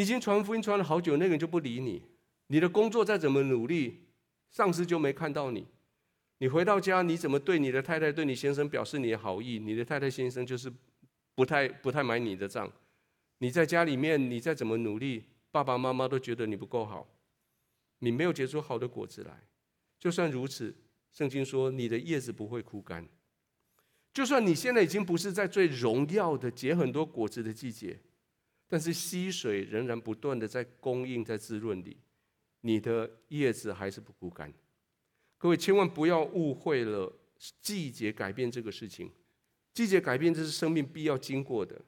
[0.00, 2.02] 你已经传福音传了好久，那个人就不理你。
[2.46, 4.06] 你的工作再怎么努力，
[4.50, 5.66] 上司就没看到你。
[6.38, 10.72] 你回到家，你怎么对你的太太、对你先生表示你的好意，你的太太先生就是
[11.34, 12.72] 不太、不太买你的账。
[13.40, 17.06] 你在家里面，你再怎么努力，爸爸妈妈都觉得你不够好，
[17.98, 19.42] 你没有结出好的果子来。
[19.98, 20.74] 就算如此，
[21.12, 23.06] 圣经说你的叶子不会枯干。
[24.14, 28.00] 就算你现在已经不是在最荣耀的结很多果子的季节。
[28.72, 31.96] 但是溪水仍然不断的在供应，在滋润你，
[32.60, 34.50] 你的叶子还是不枯干。
[35.36, 37.12] 各位千万不要误会了
[37.60, 39.10] 季节改变这个事情。
[39.74, 41.80] 季节改变这是生命必要经过的。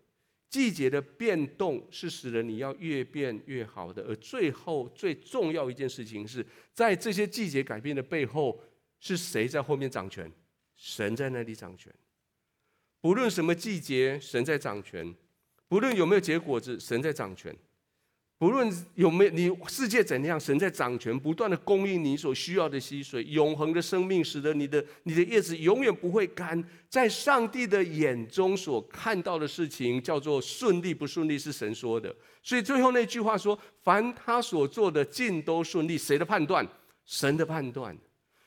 [0.50, 4.02] 季节的变动是使得你要越变越好的。
[4.02, 8.60] 而最后最重要一件事情是在这些季节改变的背后，
[8.98, 10.30] 是谁在后面掌权？
[10.74, 11.94] 神在那里掌权。
[13.00, 15.14] 不论什么季节，神在掌权。
[15.72, 17.50] 不论有没有结果子，神在掌权；
[18.36, 26.62] 不论有没有你世界怎样，神在掌权，不断的供应你所需要的溪水，永恒的生命，使得你的你的叶子永远不会干。
[26.90, 32.14] 在上帝的眼中所看到的事情，叫做顺利不顺利，是神说的。
[32.42, 35.96] 所以最后那句话说：凡他所做的尽都顺利。
[35.96, 36.68] 谁的判断？
[37.06, 37.96] 神的判断。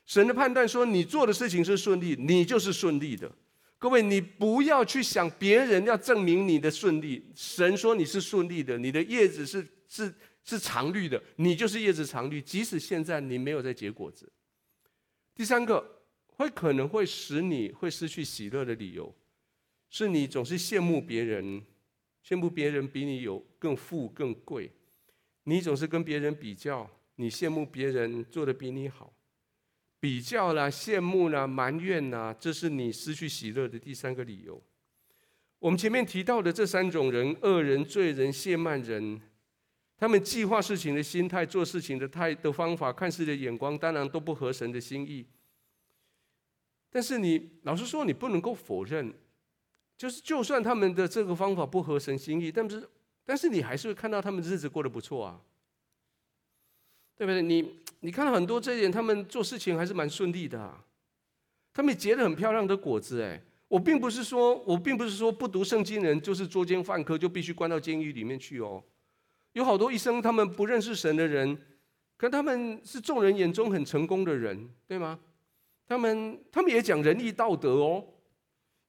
[0.05, 3.31] 神的判断说，你做的事情是顺利，你就是顺利的。
[3.77, 7.31] 各位，你不要去想别人要证明你的顺利。
[7.35, 12.41] 神说你是顺利的，你的叶子是是是常绿的，你就是叶子常绿。
[12.41, 14.31] 即使现在你没有在结果子。
[15.35, 19.13] 第三个，会可能会使你会失去喜乐的理由，
[19.89, 21.61] 是你总是羡慕别人，
[22.25, 24.71] 羡慕别人比你有更富更贵，
[25.43, 29.13] 你总是跟别人比较，你羡慕别人做得比你好。
[30.05, 34.61] 比较啦，羡慕啦，埋怨啦，这是你失去喜乐的第三个理由。
[35.57, 39.19] 我们前面提到的这三种人：恶人、罪人、亵慢人，
[39.97, 45.25] 他们计划事情的心态、做事情的态的方法、看事的眼光，当然都不合神的心意。
[46.91, 49.11] 但是你老实说，你不能够否认，
[49.97, 52.87] 就是就算他们的这个方法不合神心意，但是
[53.25, 55.41] 但是你还是会看到他们日子过得不错啊。
[57.17, 57.41] 对不对？
[57.41, 60.71] 你你看到很多这一点，他们做事情还是蛮顺利的。
[61.73, 63.41] 他们结了很漂亮的果子哎。
[63.67, 68.81] 我并不是说，我并不是说不读圣经人就是作奸犯科，就必须关到监狱里面去哦。
[69.53, 71.57] 有好多一生他们不认识神的人，
[72.15, 75.19] 可他们是众人眼中很成功的人，对吗？
[75.87, 78.05] 他们他们也讲仁义道德哦。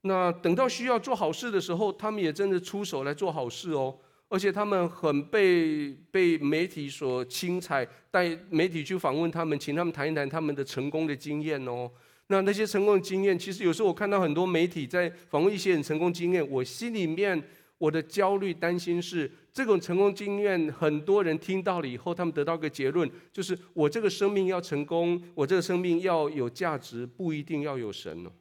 [0.02, 3.98] 那等到需要做好事的时候，他们也真的出手来做好事哦。
[4.28, 11.88] 而且他们很被被媒体所青睐，带媒体去访问他们，请他们谈一谈他们的成功的经验哦。
[12.26, 17.40] 那那些成功的经验，其实有时候我看到很多媒体在访问一些人成功经验，我心里面
[17.78, 28.32] 我的焦虑担心是，这种成功经验很多人听到了以后，他们得到个结论，就是我这个生命要成功，我这个生命要有价值，不一定要有神哦。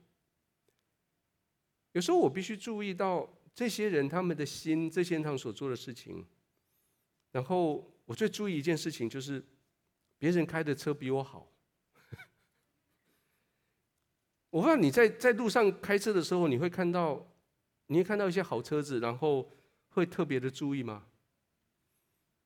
[1.94, 3.30] 有时候我必须注意到。
[3.56, 6.28] 这些人他们的心，这些人他们所做的事情，
[7.32, 9.42] 然后我最注意一件事情就是，
[10.18, 11.50] 别人开的车比我好。
[14.52, 17.26] 我不知道你在在路上开车的时候，你会看到，
[17.88, 19.50] 你会看到一些好车子，然后
[19.88, 21.08] 会特别的注意吗？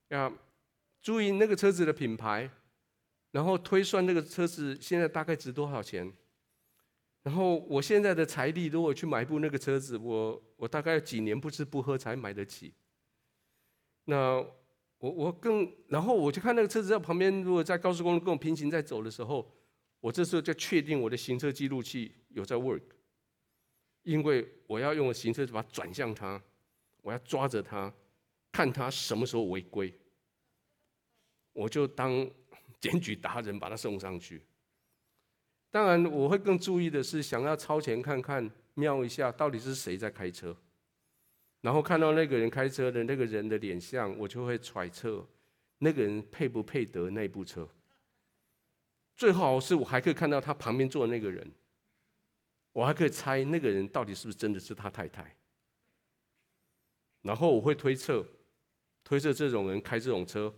[0.09, 0.31] 要
[1.01, 2.49] 注意那个车子的品牌，
[3.31, 6.13] 然后推算那个车子现在大概值多少钱。
[7.23, 12.73] 然后我现在的财力，如果去买一部那个车子，我我大概要几年不吃不喝才买得起。
[14.05, 14.37] 那
[14.97, 19.49] 我我更，然后我就看那个车子在旁边，如果在高速公路跟我平行在走的时候，
[19.99, 22.81] 我这时候就确定我的行车记录器有在 work，
[24.03, 26.41] 因为我要用我行车把它转向它，
[27.01, 27.93] 我要抓着它，
[28.51, 29.93] 看它什么时候违规，
[31.53, 32.29] 我就当
[32.79, 34.41] 检举达人把它送上去。
[35.71, 40.55] 当然，我会更注意的是，想要超前看看、瞄一下，到底是谁在开车。
[41.61, 45.27] 然后看到那个人开车的那个人的脸相，我就会揣测
[45.77, 47.67] 那个人配不配得那部车。
[49.15, 51.51] 最好是我还可以看到他旁边坐的那个人，
[52.71, 55.35] 我还可以猜那个人到底是不是真的是他太太。
[57.21, 58.25] 然后我会推测，
[59.03, 60.51] 推测这种人开这种车，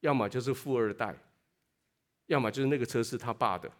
[0.00, 1.14] 要么就是富二代，
[2.26, 3.70] 要么就是那个车是他爸的。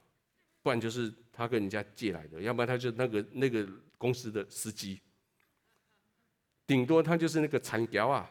[0.65, 4.99] 不然就是他跟人家借来的，要不然他就那个那个公司的司机，
[6.67, 8.31] 顶多他就是那个残条啊，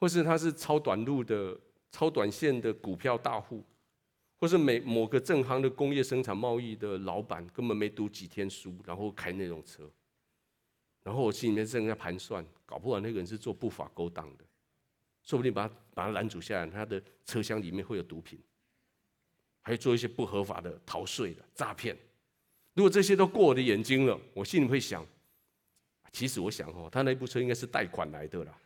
[0.00, 1.60] 或是他是超短路的、
[1.90, 3.62] 超短线的股票大户，
[4.40, 9.90] 或是每某个正行的工业生产贸易的老板，根本没读几天书，然后开那种车，
[11.02, 14.44] 然后我心里面正在盘算，搞不好那个人是做不法勾当的，
[15.22, 18.40] 说不定把他把他拦阻下来，他的车厢里面会有毒品。
[19.62, 21.96] 还做一些不合法的逃税的诈骗，
[22.74, 25.06] 如果这些都过我的眼睛了，我心里会想，
[26.12, 28.58] 其实我想哦，他那部车应该是贷款来的啦。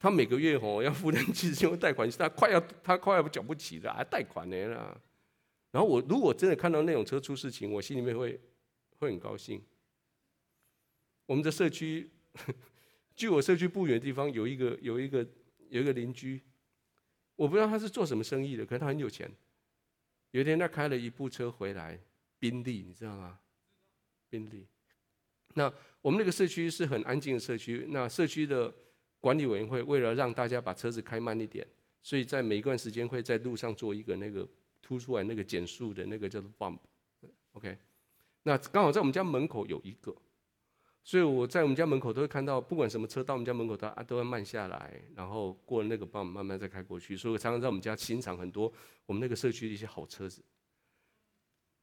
[0.00, 5.00] 他每个月哦要付那几千万贷款，他快要他快要缴不起了，还贷款呢啦。
[5.70, 8.40] 然后我如果真的看到那种车出事情，我心里面会
[8.98, 9.62] 会很高兴。
[11.26, 12.10] 我们的社区，
[13.14, 15.26] 距我社区不远的地方有一个有一个
[15.68, 16.42] 有一个邻居。
[17.36, 19.30] 我不知道他是做什么生意的，可是他很有钱。
[20.30, 21.98] 有一天，他开了一部车回来，
[22.38, 23.38] 宾利，你知道吗？
[24.28, 24.66] 宾利。
[25.54, 28.74] 那我们那个社区是很安静的社区，那社区的
[29.20, 31.66] 管理委员会为了让大家把车子开慢一点，
[32.02, 34.48] 所以在每一段时间会在路上做一个那个
[34.82, 37.78] 突出来那个减速的那个叫做 bump，OK。
[38.42, 40.14] 那刚好在我们家门口有一个。
[41.06, 47.14] 所以我在我们家门口都会看到，不管什么车到我们家门口，它啊都会慢下来，然后过了那个帮慢慢再开过去。
[47.14, 48.72] 所以我常常在我们家欣赏很多
[49.04, 50.42] 我们那个社区的一些好车子。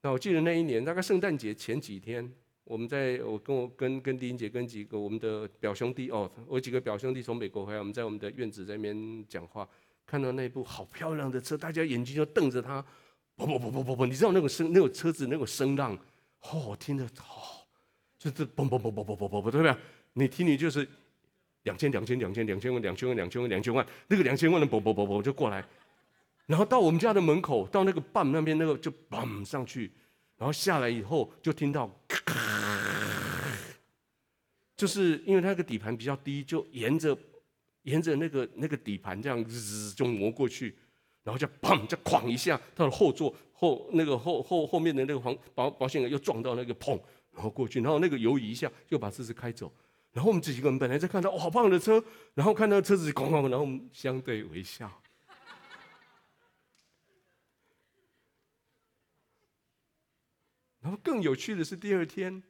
[0.01, 9.69] 那我记得那一年大概圣诞节前几天，我们在我跟我跟跟丁姐跟几个我们的表兄弟哦，我几个表兄弟从美国回来，我们在我们的院子这边讲话，
[10.03, 12.84] 看到那部好漂亮的车，大家眼睛就瞪着它，
[13.36, 15.95] 不不不不不不，你知道那个声那个车子那个声浪，
[16.41, 17.61] 哦，听着好。
[18.22, 19.76] 就是嘣嘣嘣嘣嘣嘣嘣，对不对？
[20.13, 20.88] 你听你就是
[21.63, 25.65] 两千两千两千两千万两千万两千万两千万，那个两千万的嘣嘣嘣嘣就过来，
[26.45, 29.91] 然后到我们家的门口，到那个坝那边那个就嘣上去，
[30.38, 32.22] 然后下来以后就听到咔，
[34.78, 37.17] 就是因为它那个底盘比较低，就沿着
[37.82, 40.76] 沿着那个那个底盘这样子就磨过去，
[41.24, 46.99] 然后就砰就哐一下，它的后座后那个后后后面的那个防保保险杆又撞到那个砰。
[47.34, 49.72] 然后过去，然后那个犹豫一下，就把车子开走。
[50.12, 52.04] 然后我们这几个人本来在看到，哦，好棒的车，
[52.34, 54.92] 然后看到车子咣咣，然后我们相对微笑。
[60.82, 62.42] 然后更有趣的是，第二天，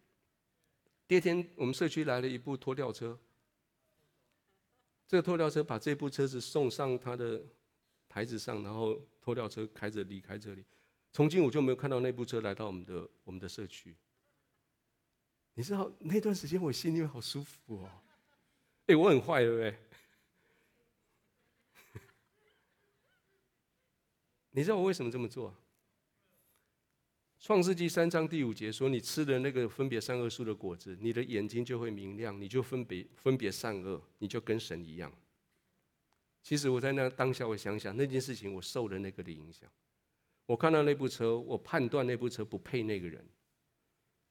[1.05, 3.19] 第二天我们社区来了一部拖吊车。
[5.05, 7.43] 这个拖吊车把这部车子送上它的
[8.07, 10.63] 台子上，然后拖吊车开着离开这里。
[11.11, 13.93] 从今我就没有看到那部车来到我们的我们的社区。
[15.53, 17.89] 你知道那段时间我心里面好舒服哦，
[18.87, 19.75] 哎，我很坏，对不对？
[24.51, 25.53] 你知道我为什么这么做？
[27.39, 35.11] 创世纪三章第五节说：“你吃了那个分别善恶树的果子，你的眼睛就会明亮，你就分别分别善恶，你就跟神一样。”
[36.43, 39.67] 其实我在那当下，我想想那件事情，我受了那个的影响。
[40.45, 43.25] 我看到那部车，我判断那部车不配那个人，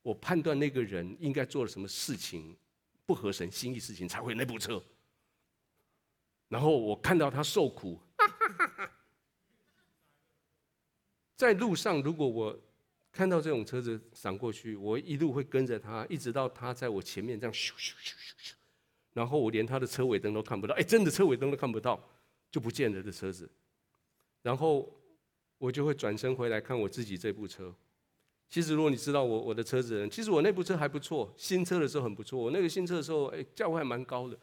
[0.03, 2.57] 我判断那个人应该做了什么事情
[3.07, 4.83] 不合神心意事情才会那部车。
[6.49, 8.01] 然后我看到他受苦，
[11.37, 12.61] 在路上如果我。
[13.13, 18.53] 看到这种车子闪过去，我一路会跟着他，一直到他在我前面这样咻咻咻咻咻，
[19.13, 22.01] 然后我连他的车尾灯都看不到，哎，真的车尾灯都看不到，
[22.53, 23.51] 就不见了这车子。
[24.43, 24.89] 然后
[25.59, 27.75] 我就会转身回来看我自己这部车。
[28.51, 32.37] 其实如果你知道我我的车子，其实我那部车还不错，新车的时候很不错。
[32.39, 34.37] 我那个新车的时候，哎，价位还蛮高的。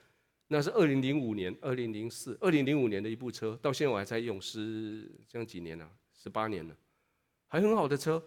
[0.48, 6.74] 那是二零零五年、二零零四、二零零五年的一部车，到现在我还在用，十这样几年了，啊，十八年了，
[7.50, 8.24] 还很好的车。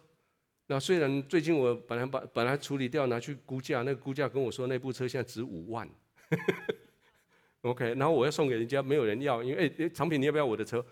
[0.67, 5.89] 那虽然最近我本来把本来处理掉拿去估价，那个估价跟我说那部车现在值五万，
[7.63, 10.85] OK，然后我要送给人家，没有人要，因为哎，长平你要不要我的车？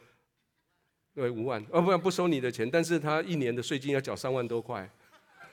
[1.18, 4.88] 对，五万，哦不然不收你的钱，但是他一年的税金要缴三万多块。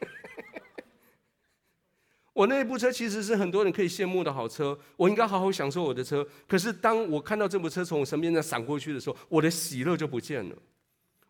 [2.34, 6.24] 我那部车其实是很多人可以羡慕的好车，我应该好好享受我的车。
[6.48, 10.56] 可是当我看到这部车从我身边在闪过去的时候，我的喜乐就不见了，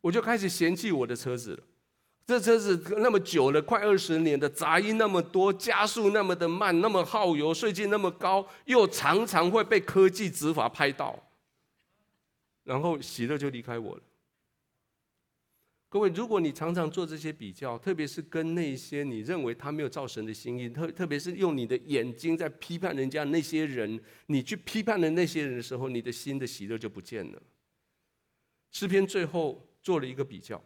[0.01, 1.63] 我就开始嫌弃我的车子了。
[2.27, 11.17] 这车子那么久了，快二十年的杂音那么多，加速那么的慢，那么耗油，税金那么高，又常常会被科技执法拍到，
[12.65, 14.01] 然后喜乐就离开我了。
[15.95, 27.41] 各位，如果你常常做这些比较，特别是跟那些你认为他没有照神的心意，特特别是用你的眼睛在批判人家那些人，你去批判的那些人的时候，你的心的喜乐就不见了。
[28.73, 30.61] 诗篇最后做了一个比较。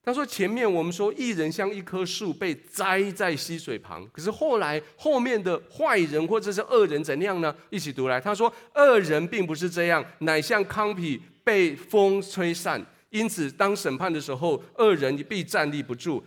[0.00, 7.52] 他说：“前面我们说一人像一棵树被栽在溪水旁，可是后来后面的坏人或者是恶人怎样呢？
[7.68, 8.20] 一起读来。
[8.20, 12.80] 他说：恶人并不是这样，乃像糠秕被风吹散。
[13.10, 16.24] 因此，当审判的时候，恶人必站立不住。”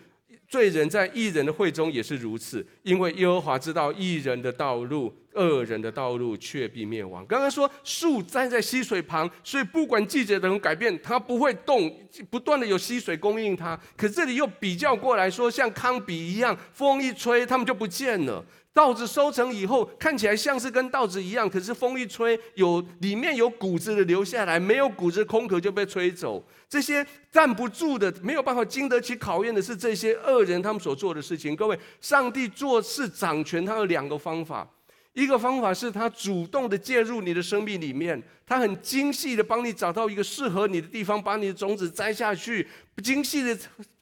[0.47, 7.23] 罪人在义人的会中也是如此，因为耶和华知道义人的道路，恶人的道路却必灭亡。
[7.27, 11.95] 刚刚说树栽在溪水旁，所以不管季节怎么改变，它不会动，
[12.31, 13.79] 不断的有溪水供应它。
[13.95, 18.43] 可这里又比较过来说，像糠秕一样，风一吹，它们就不见了。
[18.71, 26.41] 稻子收成以后，看起来像是跟稻子一样，可是风一吹，有里面有谷子的留下来，没有谷子空壳就被吹走。
[26.69, 31.55] 这些站不住的，没有办法经得起考验的是这些恶人他们所做的事情。
[31.55, 34.65] 各位，上帝做事掌权，他有两个方法，
[35.13, 42.65] 一个方法是他主动的介入你的生命里面，他很精细的帮你找到一个适合你的地方，把你的种子栽下去，
[43.03, 43.57] 精细的。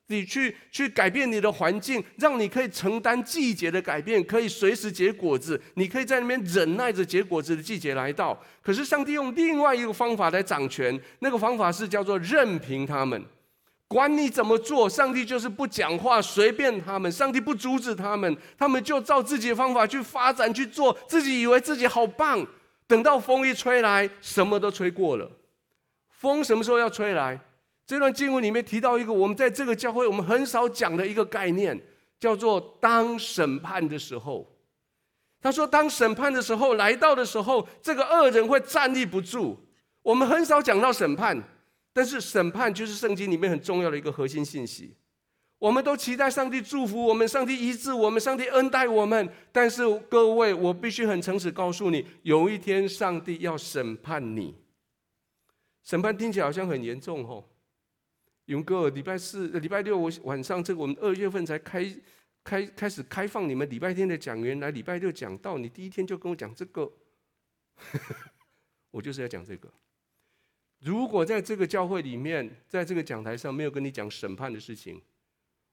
[0.07, 5.61] 你去去改变你的环境，让你可以承担季节的改变，可以随时结果子。
[5.75, 8.41] 你可以在那边忍耐着结果子的季节来到。
[8.61, 13.21] 可是上帝用另外一个方法来掌权，那个方法是叫做任凭他们，
[13.87, 17.11] 管你怎么做，上帝就是不讲话，随便他们。
[17.11, 22.45] 上帝不阻止他们，他们就照自己的方法去发展去做，自己以为自己好棒。
[22.87, 25.29] 等到风一吹来，什么都吹过了。
[26.09, 27.37] 风什么时候要吹来？
[27.87, 31.81] 这段经文里面提到一个我们在这个教会我们很少讲的一个概念，
[32.19, 34.45] 叫做当审判的时候。
[35.39, 39.57] 他说，当审判的时候来到的时候，这个恶人会站立不住。
[40.01, 41.41] 我们很少讲到审判，
[41.93, 44.95] 但是审判就是圣经里面很重要的一个核心信息。
[45.59, 49.29] 我们都期待上帝祝福我们，上帝医治我们，上帝恩待我们。
[49.51, 54.55] 但是各位，我必须很诚实告诉你，有一天上帝要审判你。
[55.83, 57.47] 审判听起来好像很严重吼。
[58.47, 61.85] 勇哥，礼拜四、礼拜六我晚上，这个我们二月份才开
[62.43, 66.89] 开开始开放你们礼拜天的讲员来礼拜六讲道，你第一天就跟我讲这个，
[68.91, 69.71] 我就是要讲这个。
[70.79, 75.01] 如果在这个教会里面，在这个讲台上没有跟你讲审判的事情，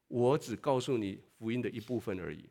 [0.08, 2.48] 我只告诉你福音的一部分而已。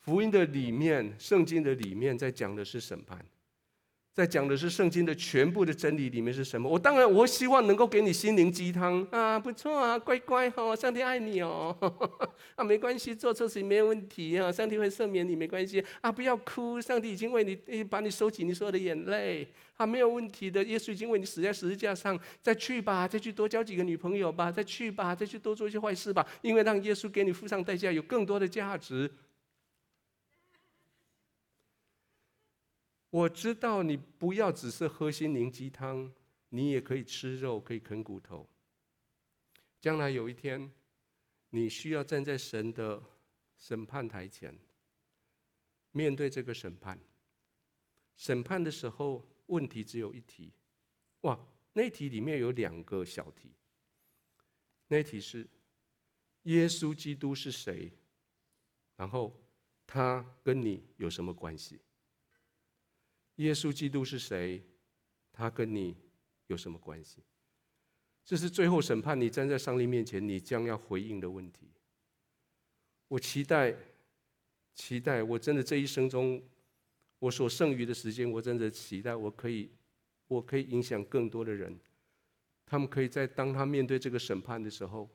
[0.00, 3.22] 福音的里面，圣经的里面在讲的是审判。
[4.14, 6.68] 在讲的是圣经的全部的真理里面是什么？
[6.68, 9.02] 我当然我希望能够给你心灵鸡汤。
[9.10, 11.74] 啊，不错啊，乖乖哈、哦，上帝爱你哦，
[12.54, 15.82] 啊没关系，做错事情没有问题啊，上帝会赦免你，没关系。
[16.02, 19.48] 啊，不要哭，上帝已经为你把你收起你所有的眼泪。
[19.78, 29.10] 啊，没有问题的，耶稣已经为你死在十字架上，再去吧，再去多交几个女朋友吧，再去吧，再去多做一些坏事吧，因为让耶稣给你付上代价，有更多的价值。
[33.12, 36.10] 我知道你不要只是喝心灵鸡汤，
[36.48, 38.48] 你也可以吃肉，可以啃骨头。
[39.78, 40.72] 将来有一天，
[41.50, 43.02] 你需要站在神的
[43.58, 44.58] 审判台前，
[45.90, 46.98] 面对这个审判。
[48.16, 50.50] 审判的时候，问题只有一题。
[51.20, 51.38] 哇，
[51.74, 53.52] 那题里面有两个小题。
[54.88, 55.46] 那题是：
[56.44, 57.92] 耶稣基督是谁？
[58.96, 59.38] 然后
[59.86, 61.78] 他跟你有什么关系？
[63.36, 64.62] 耶稣基督是谁？
[65.32, 65.96] 他跟你
[66.48, 67.22] 有什么关系？
[68.24, 71.70] 这是最后审判，你站在上帝面前，你将要回应的问题。
[73.08, 73.74] 我期待，
[74.74, 76.42] 期待，我真的这一生中，
[77.18, 79.70] 我所剩余的时间，我真的期待我可以，
[80.28, 81.78] 我可以影响更多的人。
[82.64, 85.10] 他们可以在当他面对这个审判的时候，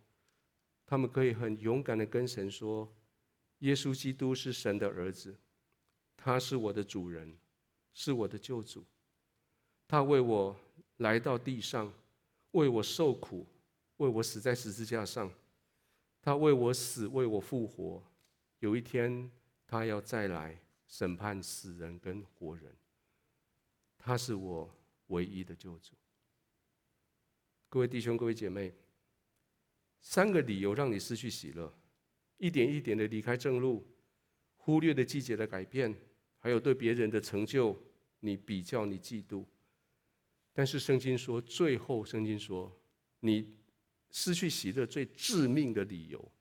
[0.86, 2.94] 他们可以很勇敢的跟神说
[3.60, 5.36] ：“耶稣基督是神的儿子，
[6.16, 7.36] 他是我的主人，
[7.98, 8.86] 是我的救主，
[9.88, 10.56] 他为我
[10.98, 11.92] 来到地上。”
[12.52, 13.46] 为我受苦，
[13.98, 15.32] 为我死在十字架上，
[16.22, 18.02] 他为我死，为我复活。
[18.60, 19.30] 有一天，
[19.68, 22.74] 他要再来审判死人跟活人。
[24.00, 24.74] 他是我
[25.08, 25.94] 唯一的救主。
[27.70, 28.74] 各位弟兄，各位姐妹，
[30.00, 31.72] 三个理由让你失去喜乐：
[32.38, 33.86] 一点一点的离开正路，
[34.56, 35.94] 忽略了季节的改变，
[36.40, 37.78] 还有对别人的成就，
[38.20, 39.46] 你比较，你嫉妒。
[40.54, 42.76] 但是圣经说，最后圣经说，
[43.20, 43.56] 你
[44.10, 46.32] 失去喜乐最致命的理由，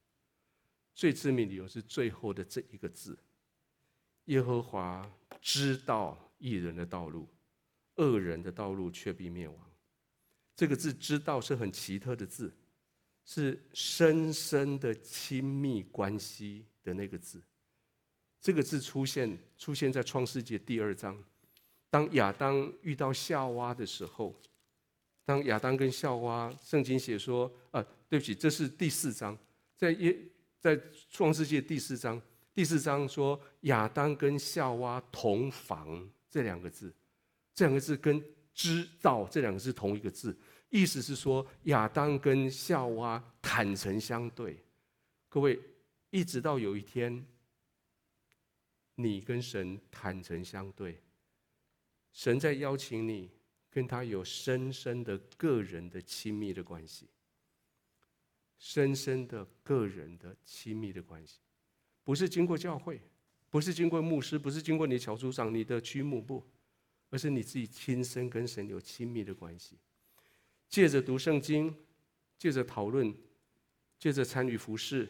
[0.95, 3.19] 最致命理由是最后的这一个字：
[4.27, 5.07] 耶和华
[5.43, 7.29] 知道义人的道路，
[7.97, 9.71] 恶人的道路却必灭亡。
[10.55, 12.51] 这个字“知道”是很奇特的字，
[13.27, 17.43] 是深深的亲密关系的那个字。
[18.41, 21.23] 这个字出现出现在创世纪第二章。
[21.89, 24.35] 当亚当遇到夏娃的时候，
[25.25, 29.37] 当亚当跟夏娃，圣经写说，啊，对不起，这是第四章，
[29.77, 30.17] 在耶
[30.61, 30.81] 在
[31.11, 32.21] 创世纪第四章，
[32.55, 36.95] 第四章说亚当跟夏娃同房这两个字，
[37.55, 38.23] 这两个字跟
[38.53, 40.37] 知道这两个字同一个字，
[40.69, 44.57] 意思是说亚当跟夏娃坦诚相对。
[45.29, 45.59] 各位，
[46.11, 47.25] 一直到有一天，
[48.95, 51.01] 你跟神坦诚相对。
[52.17, 53.31] 神在邀请你
[53.69, 57.07] 跟他有深深的个人的亲密的关系，
[58.59, 61.41] 深深的个人的亲密的关系，
[62.03, 62.99] 不是经过教会，
[63.51, 66.43] 不是经过牧师，不是经过你小组长、你的区牧部，
[67.11, 69.77] 而是你自己亲身跟神有亲密的关系。
[70.71, 71.77] 借着读圣经，
[72.39, 73.15] 借着讨论，
[73.99, 75.07] 借着参与服事，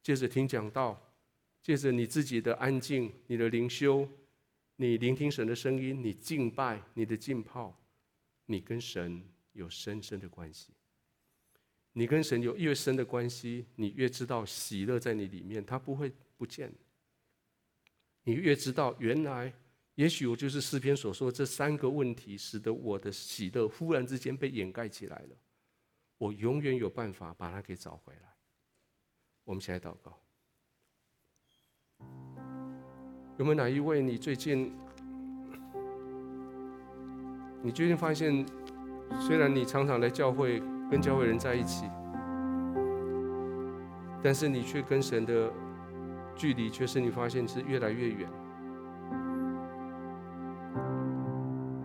[0.00, 1.12] 借着听讲道，
[1.60, 4.08] 借着你自己的安静，你的灵修。
[4.82, 7.80] 你聆听神的声音，你敬拜，你的浸泡，
[8.46, 10.72] 你跟神有深深的关系。
[11.92, 16.72] 你跟神有越深的关系，你越知道喜乐在你里面，它不会不见。
[18.24, 19.54] 你越知道，原来
[19.94, 25.36] 也许我就是诗篇所说这三个问题，使得我的喜乐忽然之间被掩盖起来了。
[26.18, 28.34] 我永远有办法把它给找回来。
[29.44, 30.20] 我们起来祷告。
[33.38, 34.70] 有没有哪一位你最近，
[37.62, 38.44] 你最近发现，
[39.18, 41.86] 虽然你常常来教会跟教会人在一起，
[44.22, 45.50] 但是你却跟神的
[46.36, 48.28] 距离却是你发现是越来越远。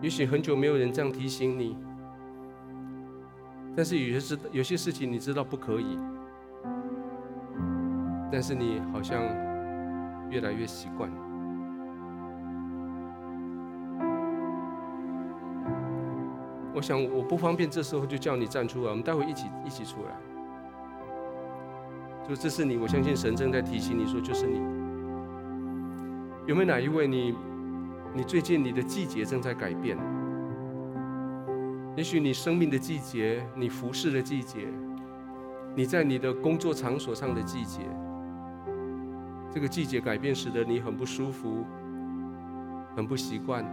[0.00, 1.76] 也许很久没有人这样提醒你，
[3.74, 5.98] 但是有些事有些事情你知道不可以，
[8.30, 9.20] 但是你好像
[10.30, 11.10] 越来越习惯。
[16.78, 18.90] 我想我不方便，这时候就叫你站出来。
[18.90, 20.12] 我们待会一起一起出来。
[22.28, 24.60] 就这是你，我相信神正在提醒你说，就是你。
[26.46, 27.34] 有没有哪一位你，
[28.14, 29.98] 你最近你的季节正在改变？
[31.96, 34.68] 也许你生命的季节，你服侍的季节，
[35.74, 37.80] 你在你的工作场所上的季节，
[39.50, 41.64] 这个季节改变使得你很不舒服，
[42.94, 43.66] 很不习惯。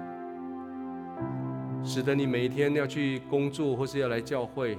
[1.86, 4.78] 使得你每一天要去工作或是要来教会，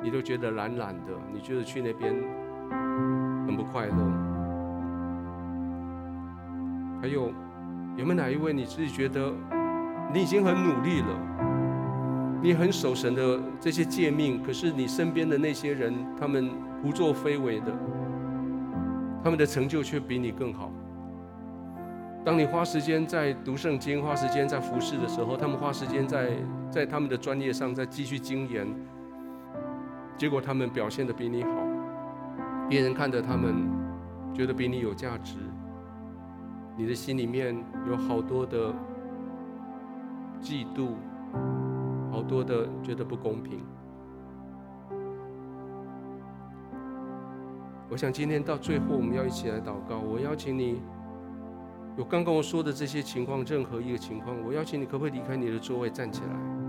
[0.00, 2.14] 你都觉得懒懒的，你觉得去那边
[3.46, 3.92] 很不快乐。
[7.02, 7.32] 还有，
[7.96, 9.32] 有没有哪一位你自己觉得
[10.14, 16.48] 你已经很努力了，你很守神的这些诫命，可是你身边的那些人，他们
[16.80, 17.76] 胡作非为的，
[19.22, 20.70] 他们的成就却比你更好。
[22.26, 26.32] 当你花时间在读圣经、花时间在服侍的时候，他们花时间在
[26.68, 28.66] 在他们的专业上再继续精研，
[30.18, 31.50] 结果他们表现的比你好，
[32.68, 33.70] 别人看着他们，
[34.34, 35.36] 觉得比你有价值，
[36.76, 37.56] 你的心里面
[37.88, 38.74] 有好多的
[40.42, 40.94] 嫉妒，
[42.10, 43.60] 好多的觉得不公平。
[47.88, 50.00] 我想今天到最后，我们要一起来祷告。
[50.00, 50.82] 我邀请你，
[51.96, 56.65] 有刚刚我说的这些情况，任何一个情况，我邀请你，可不可以离开你的座位，站起来？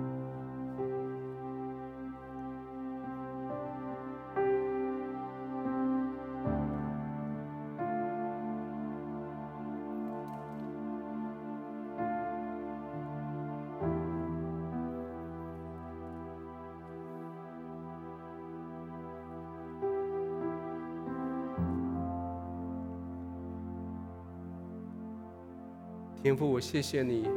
[26.37, 27.27] 父，我谢谢你，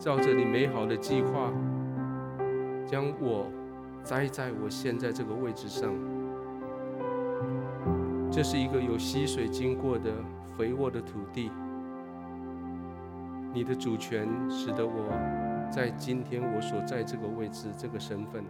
[0.00, 1.52] 照着你美好的计划，
[2.84, 3.46] 将我
[4.02, 5.94] 栽在我现在这个位置上。
[8.32, 10.10] 这是一个有溪水经过的
[10.58, 11.52] 肥沃的土地。
[13.54, 15.08] 你的主权使得我
[15.70, 18.42] 在今天我所在这个位置、这个身份。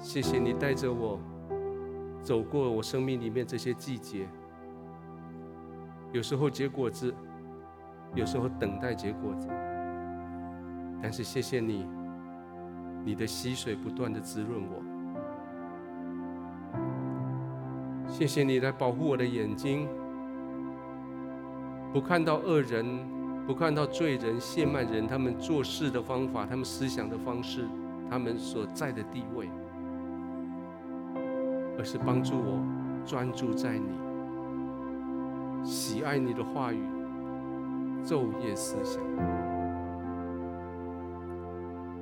[0.00, 1.20] 谢谢你带着我
[2.24, 4.26] 走过我生命里面这些季节。
[6.12, 7.14] 有时候结果子，
[8.14, 9.48] 有时候等待结果子，
[11.02, 11.86] 但是谢谢你，
[13.04, 14.82] 你的溪水不断的滋润我。
[18.08, 19.86] 谢谢你来保护我的眼睛，
[21.92, 22.86] 不看到恶人，
[23.46, 27.68] 不看到罪人、亵慢人，他们做事的方法，他们思想的方式，
[28.08, 29.50] 他们所在的地位，
[31.78, 32.58] 而是帮助我
[33.04, 34.07] 专注在你。
[35.64, 36.82] 喜爱你的话语，
[38.04, 39.02] 昼夜思想。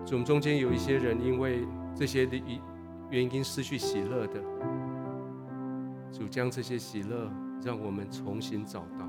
[0.05, 2.41] 总中间有一些人因为这些的
[3.11, 4.41] 原因失去喜乐的，
[6.13, 7.31] 主将这些喜乐
[7.63, 9.07] 让我们重新找到。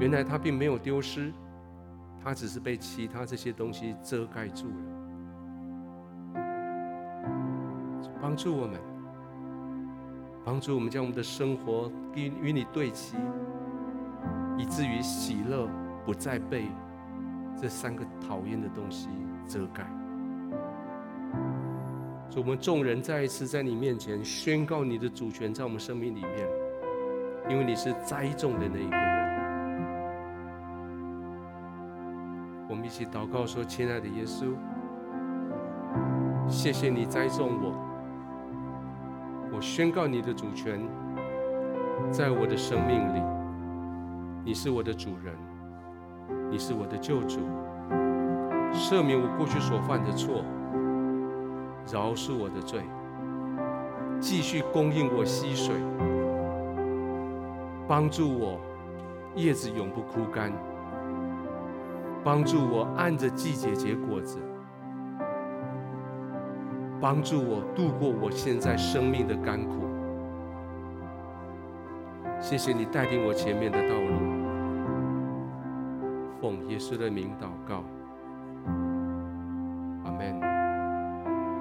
[0.00, 1.32] 原来他并没有丢失，
[2.22, 4.74] 他只是被其他这些东西遮盖住了。
[8.20, 8.95] 帮助我们。
[10.46, 13.16] 帮助我们将我们的生活与与你对齐，
[14.56, 15.68] 以至于喜乐
[16.04, 16.66] 不再被
[17.60, 19.08] 这三个讨厌的东西
[19.48, 19.84] 遮盖。
[22.30, 26.48] 所以我们众人再一次在你面前宣告你的主权在我们生命里面，
[27.50, 29.16] 因为你是栽种的那一个人。
[32.68, 34.54] 我们一起祷告说：“亲爱的耶稣，
[36.48, 37.74] 谢谢你栽种我。”
[39.56, 40.86] 我宣告你的主权
[42.10, 43.22] 在我的生命里，
[44.44, 45.34] 你是我的主人，
[46.50, 47.40] 你是我的救主，
[48.70, 50.44] 赦免我过去所犯的错，
[51.90, 52.82] 饶恕我的罪，
[54.20, 55.74] 继续供应我溪水，
[57.88, 58.60] 帮助我
[59.36, 60.52] 叶子永不枯干，
[62.22, 64.38] 帮助我按着季节结果子。
[67.00, 69.86] 帮助我度过我现在生命的甘苦。
[72.40, 74.36] 谢谢你带领我前面的道路。
[76.40, 77.82] 奉耶稣的名祷告。